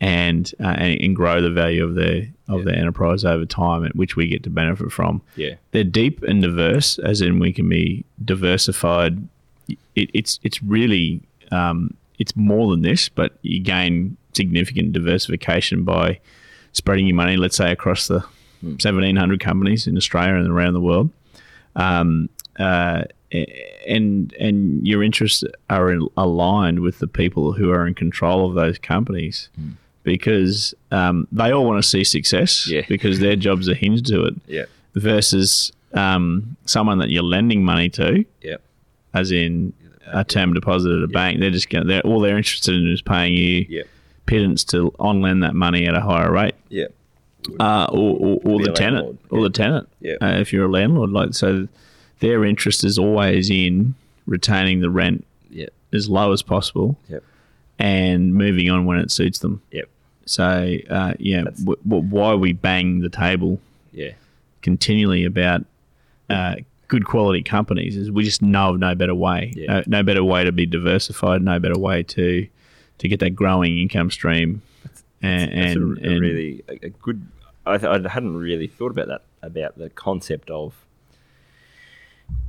and 0.00 0.54
uh, 0.60 0.68
and, 0.78 1.00
and 1.02 1.16
grow 1.16 1.40
the 1.42 1.50
value 1.50 1.84
of 1.84 1.94
their 1.94 2.28
of 2.48 2.60
Yeah. 2.60 2.64
their 2.64 2.76
enterprise 2.76 3.24
over 3.24 3.44
time, 3.44 3.84
at 3.84 3.94
which 3.94 4.16
we 4.16 4.26
get 4.26 4.42
to 4.44 4.50
benefit 4.50 4.90
from. 4.90 5.20
yeah 5.36 5.54
They're 5.72 5.84
deep 5.84 6.22
and 6.22 6.40
diverse, 6.42 6.98
as 6.98 7.20
in 7.20 7.38
we 7.38 7.52
can 7.52 7.68
be 7.68 8.04
diversified. 8.24 9.28
It, 9.94 10.10
it's 10.14 10.40
it's 10.42 10.62
really 10.62 11.20
um, 11.52 11.94
it's 12.18 12.34
more 12.34 12.70
than 12.70 12.82
this, 12.82 13.08
but 13.08 13.34
you 13.42 13.60
gain 13.60 14.16
significant 14.32 14.92
diversification 14.94 15.84
by 15.84 16.18
spreading 16.72 17.06
your 17.06 17.16
money, 17.16 17.36
let's 17.36 17.56
say, 17.56 17.70
across 17.70 18.08
the 18.08 18.24
seventeen 18.78 19.16
hundred 19.16 19.40
companies 19.40 19.86
in 19.86 19.96
Australia 19.96 20.34
and 20.34 20.48
around 20.48 20.72
the 20.72 20.80
world. 20.80 21.10
Um, 21.76 22.30
uh, 22.60 23.04
and 23.86 24.32
and 24.34 24.86
your 24.86 25.02
interests 25.02 25.44
are 25.68 25.90
in, 25.92 26.06
aligned 26.16 26.80
with 26.80 26.98
the 26.98 27.06
people 27.06 27.52
who 27.52 27.70
are 27.70 27.86
in 27.86 27.94
control 27.94 28.48
of 28.48 28.54
those 28.54 28.78
companies 28.78 29.48
because 30.02 30.74
um, 30.90 31.28
they 31.30 31.52
all 31.52 31.64
want 31.66 31.82
to 31.82 31.88
see 31.88 32.04
success 32.04 32.66
Yeah. 32.68 32.82
because 32.88 33.20
their 33.20 33.36
jobs 33.46 33.68
are 33.68 33.74
hinged 33.74 34.06
to 34.06 34.24
it 34.24 34.34
yeah. 34.46 34.64
versus 34.94 35.72
um, 35.94 36.56
someone 36.64 36.98
that 36.98 37.10
you're 37.10 37.22
lending 37.22 37.64
money 37.64 37.88
to 37.90 38.24
yeah. 38.42 38.56
as 39.14 39.30
in 39.30 39.72
a 40.06 40.24
term 40.24 40.54
deposit 40.54 40.90
at 40.90 41.02
a 41.02 41.08
bank 41.08 41.38
they're 41.38 41.50
just 41.50 41.70
going 41.70 41.86
they're 41.86 42.00
all 42.02 42.18
they're 42.20 42.36
interested 42.36 42.74
in 42.74 42.90
is 42.90 43.02
paying 43.02 43.34
you 43.34 43.84
pittance 44.30 44.62
to 44.62 44.94
on 45.00 45.20
lend 45.20 45.42
that 45.42 45.54
money 45.54 45.86
at 45.86 45.94
a 45.94 46.00
higher 46.00 46.30
rate. 46.30 46.54
Yeah. 46.68 46.86
Uh, 47.58 47.86
or, 47.90 48.16
or, 48.16 48.40
or 48.44 48.62
the 48.62 48.72
tenant, 48.72 49.06
landlord, 49.06 49.18
or 49.30 49.42
the 49.42 49.50
tenant. 49.50 49.88
Yeah. 50.00 50.14
Uh, 50.22 50.38
if 50.38 50.52
you're 50.52 50.66
a 50.66 50.70
landlord, 50.70 51.10
like 51.10 51.34
so, 51.34 51.66
their 52.20 52.44
interest 52.44 52.84
is 52.84 52.98
always 52.98 53.50
in 53.50 53.94
retaining 54.26 54.80
the 54.80 54.90
rent 54.90 55.26
yeah 55.50 55.66
as 55.92 56.08
low 56.08 56.32
as 56.32 56.42
possible 56.42 56.96
Yep. 57.08 57.24
and 57.78 58.34
moving 58.34 58.70
on 58.70 58.84
when 58.86 58.98
it 58.98 59.10
suits 59.10 59.40
them. 59.40 59.60
Yep. 59.72 59.88
So, 60.26 60.76
uh, 60.88 61.14
yeah, 61.18 61.42
w- 61.64 61.80
w- 61.88 62.04
why 62.08 62.34
we 62.34 62.52
bang 62.52 63.00
the 63.00 63.08
table 63.08 63.60
yeah 63.92 64.12
continually 64.62 65.24
about 65.24 65.64
uh, 66.28 66.56
good 66.86 67.04
quality 67.06 67.42
companies 67.42 67.96
is 67.96 68.10
we 68.10 68.22
just 68.24 68.42
know 68.42 68.70
of 68.74 68.78
no 68.78 68.94
better 68.94 69.14
way. 69.14 69.52
Yeah. 69.56 69.66
No, 69.66 69.82
no 69.98 70.02
better 70.04 70.22
way 70.22 70.44
to 70.44 70.52
be 70.52 70.66
diversified. 70.66 71.42
No 71.42 71.58
better 71.58 71.78
way 71.78 72.02
to 72.04 72.46
to 72.98 73.08
get 73.08 73.18
that 73.20 73.30
growing 73.30 73.78
income 73.78 74.10
stream. 74.10 74.62
And, 75.22 75.50
That's 75.50 75.76
and, 75.76 75.98
a, 75.98 76.00
a 76.08 76.12
and- 76.12 76.20
really 76.20 76.64
a, 76.68 76.86
a 76.86 76.88
good. 76.90 77.26
I, 77.66 77.74
I 77.74 78.08
hadn't 78.08 78.36
really 78.36 78.66
thought 78.68 78.90
about 78.90 79.08
that 79.08 79.22
about 79.42 79.76
the 79.78 79.90
concept 79.90 80.50
of 80.50 80.74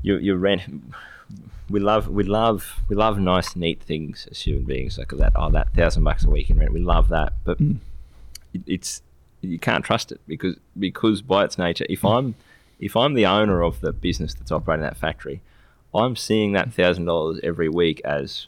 your 0.02 0.20
your 0.20 0.38
rent. 0.38 0.64
We 1.70 1.80
love 1.80 2.08
we 2.10 2.24
love 2.24 2.82
we 2.90 2.96
love 2.96 3.18
nice 3.20 3.56
neat 3.56 3.82
things 3.82 4.28
as 4.30 4.42
human 4.42 4.66
beings 4.66 4.98
like 4.98 5.10
that. 5.10 5.32
Oh, 5.36 5.50
that 5.52 5.74
thousand 5.74 6.04
bucks 6.04 6.24
a 6.26 6.30
week 6.30 6.50
in 6.50 6.58
rent. 6.60 6.74
We 6.74 6.82
love 6.82 7.10
that, 7.10 7.34
but 7.46 7.58
Mm. 7.60 7.78
it, 8.54 8.62
it's 8.68 9.02
you 9.42 9.58
can't 9.58 9.84
trust 9.86 10.12
it 10.12 10.20
because 10.28 10.56
because 10.78 11.22
by 11.22 11.46
its 11.46 11.58
nature, 11.58 11.86
if 11.90 12.04
I'm 12.04 12.36
if 12.80 12.96
I'm 12.98 13.14
the 13.14 13.26
owner 13.26 13.62
of 13.64 13.80
the 13.80 13.94
business 13.94 14.34
that's 14.34 14.52
operating 14.52 14.84
that 14.84 14.98
factory, 14.98 15.42
I'm 15.94 16.16
seeing 16.16 16.52
that 16.54 16.74
thousand 16.74 17.06
dollars 17.06 17.40
every 17.44 17.70
week 17.70 18.02
as 18.04 18.48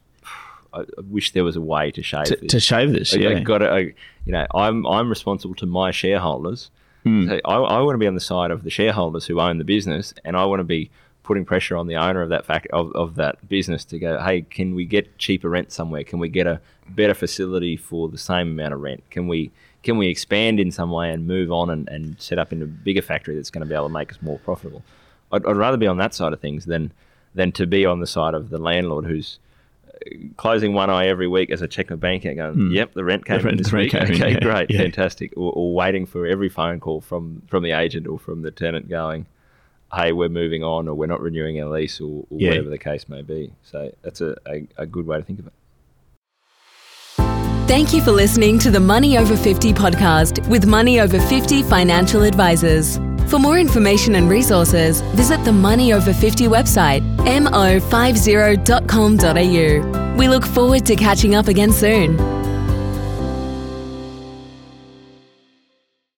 I 0.73 0.83
wish 1.09 1.31
there 1.31 1.43
was 1.43 1.55
a 1.55 1.61
way 1.61 1.91
to 1.91 2.01
shave 2.03 2.25
to, 2.25 2.35
this. 2.35 2.51
to 2.51 2.59
shave 2.59 2.91
this. 2.91 3.13
I- 3.13 3.17
Yeah, 3.17 3.39
got 3.41 3.59
to, 3.59 3.93
you 4.25 4.31
know, 4.33 4.45
I'm 4.53 4.85
I'm 4.85 5.07
responsible 5.09 5.55
to 5.55 5.65
my 5.65 5.91
shareholders. 5.91 6.71
Hmm. 7.03 7.27
So 7.27 7.39
I, 7.45 7.55
I 7.55 7.79
want 7.81 7.93
to 7.95 7.99
be 7.99 8.07
on 8.07 8.15
the 8.15 8.21
side 8.21 8.49
of 8.51 8.63
the 8.63 8.69
shareholders 8.69 9.27
who 9.27 9.39
own 9.39 9.59
the 9.59 9.63
business, 9.65 10.13
and 10.25 10.35
I 10.35 10.45
want 10.45 10.59
to 10.61 10.63
be 10.65 10.89
putting 11.23 11.45
pressure 11.45 11.75
on 11.77 11.87
the 11.87 11.95
owner 11.95 12.21
of 12.21 12.29
that 12.29 12.45
fact 12.45 12.67
of, 12.73 12.91
of 12.93 13.15
that 13.15 13.47
business 13.47 13.85
to 13.85 13.97
go, 13.97 14.21
hey, 14.21 14.41
can 14.41 14.75
we 14.75 14.85
get 14.85 15.17
cheaper 15.17 15.49
rent 15.49 15.71
somewhere? 15.71 16.03
Can 16.03 16.19
we 16.19 16.27
get 16.29 16.45
a 16.47 16.59
better 16.89 17.13
facility 17.13 17.77
for 17.77 18.09
the 18.09 18.17
same 18.17 18.47
amount 18.51 18.73
of 18.73 18.81
rent? 18.81 19.03
Can 19.09 19.27
we 19.27 19.51
can 19.83 19.97
we 19.97 20.07
expand 20.07 20.59
in 20.61 20.71
some 20.71 20.91
way 20.91 21.11
and 21.11 21.27
move 21.27 21.51
on 21.51 21.69
and, 21.69 21.87
and 21.89 22.15
set 22.19 22.39
up 22.39 22.53
in 22.53 22.61
a 22.61 22.65
bigger 22.65 23.01
factory 23.01 23.35
that's 23.35 23.49
going 23.49 23.61
to 23.61 23.65
be 23.67 23.75
able 23.75 23.87
to 23.87 23.93
make 23.93 24.11
us 24.11 24.21
more 24.21 24.39
profitable? 24.39 24.81
I'd, 25.31 25.45
I'd 25.45 25.57
rather 25.57 25.77
be 25.77 25.87
on 25.87 25.97
that 25.97 26.13
side 26.13 26.31
of 26.33 26.39
things 26.39 26.65
than 26.65 26.91
than 27.35 27.51
to 27.53 27.65
be 27.65 27.85
on 27.85 27.99
the 27.99 28.07
side 28.07 28.33
of 28.33 28.49
the 28.49 28.57
landlord 28.59 29.05
who's 29.05 29.39
closing 30.37 30.73
one 30.73 30.89
eye 30.89 31.07
every 31.07 31.27
week 31.27 31.49
as 31.49 31.61
a 31.61 31.67
check 31.67 31.89
my 31.89 31.95
bank 31.95 32.25
account 32.25 32.55
going, 32.57 32.71
yep, 32.71 32.93
the 32.93 33.03
rent 33.03 33.25
came 33.25 33.39
Hmm. 33.39 33.45
rent- 33.45 33.57
in 33.59 33.63
this 33.63 33.71
week. 33.71 33.91
came 33.91 34.03
in, 34.03 34.11
okay, 34.13 34.31
yeah, 34.33 34.39
great, 34.39 34.69
yeah. 34.69 34.79
fantastic. 34.81 35.31
Or, 35.37 35.51
or 35.53 35.73
waiting 35.73 36.05
for 36.05 36.25
every 36.25 36.49
phone 36.49 36.79
call 36.79 36.99
from, 37.01 37.41
from 37.47 37.63
the 37.63 37.71
agent 37.71 38.07
or 38.07 38.19
from 38.19 38.41
the 38.41 38.51
tenant 38.51 38.89
going, 38.89 39.25
hey, 39.95 40.11
we're 40.11 40.29
moving 40.29 40.63
on 40.63 40.87
or 40.87 40.95
we're 40.95 41.05
not 41.07 41.21
renewing 41.21 41.61
our 41.61 41.69
lease 41.69 41.99
or, 42.01 42.25
or 42.29 42.37
Yeah. 42.39 42.49
whatever 42.49 42.69
the 42.69 42.77
case 42.77 43.07
may 43.09 43.21
be. 43.21 43.53
So 43.63 43.91
that's 44.01 44.21
a, 44.21 44.35
a, 44.47 44.67
a 44.77 44.85
good 44.85 45.05
way 45.05 45.17
to 45.17 45.23
think 45.23 45.39
of 45.39 45.47
it. 45.47 45.53
Thank 47.67 47.93
you 47.93 48.01
for 48.03 48.11
listening 48.11 48.59
to 48.59 48.69
the 48.71 48.79
Money 48.79 49.17
Over 49.17 49.35
50 49.37 49.73
podcast 49.73 50.47
with 50.49 50.65
Money 50.65 50.99
Over 50.99 51.19
50 51.19 51.63
financial 51.63 52.23
advisors. 52.23 52.97
For 53.29 53.39
more 53.39 53.57
information 53.57 54.15
and 54.15 54.29
resources, 54.29 55.01
visit 55.15 55.43
the 55.45 55.53
Money 55.53 55.93
Over 55.93 56.13
50 56.13 56.45
website, 56.45 57.01
mo50.com.au. 58.93 60.15
We 60.17 60.27
look 60.27 60.45
forward 60.45 60.85
to 60.85 60.95
catching 60.95 61.33
up 61.35 61.47
again 61.47 61.71
soon. 61.71 62.17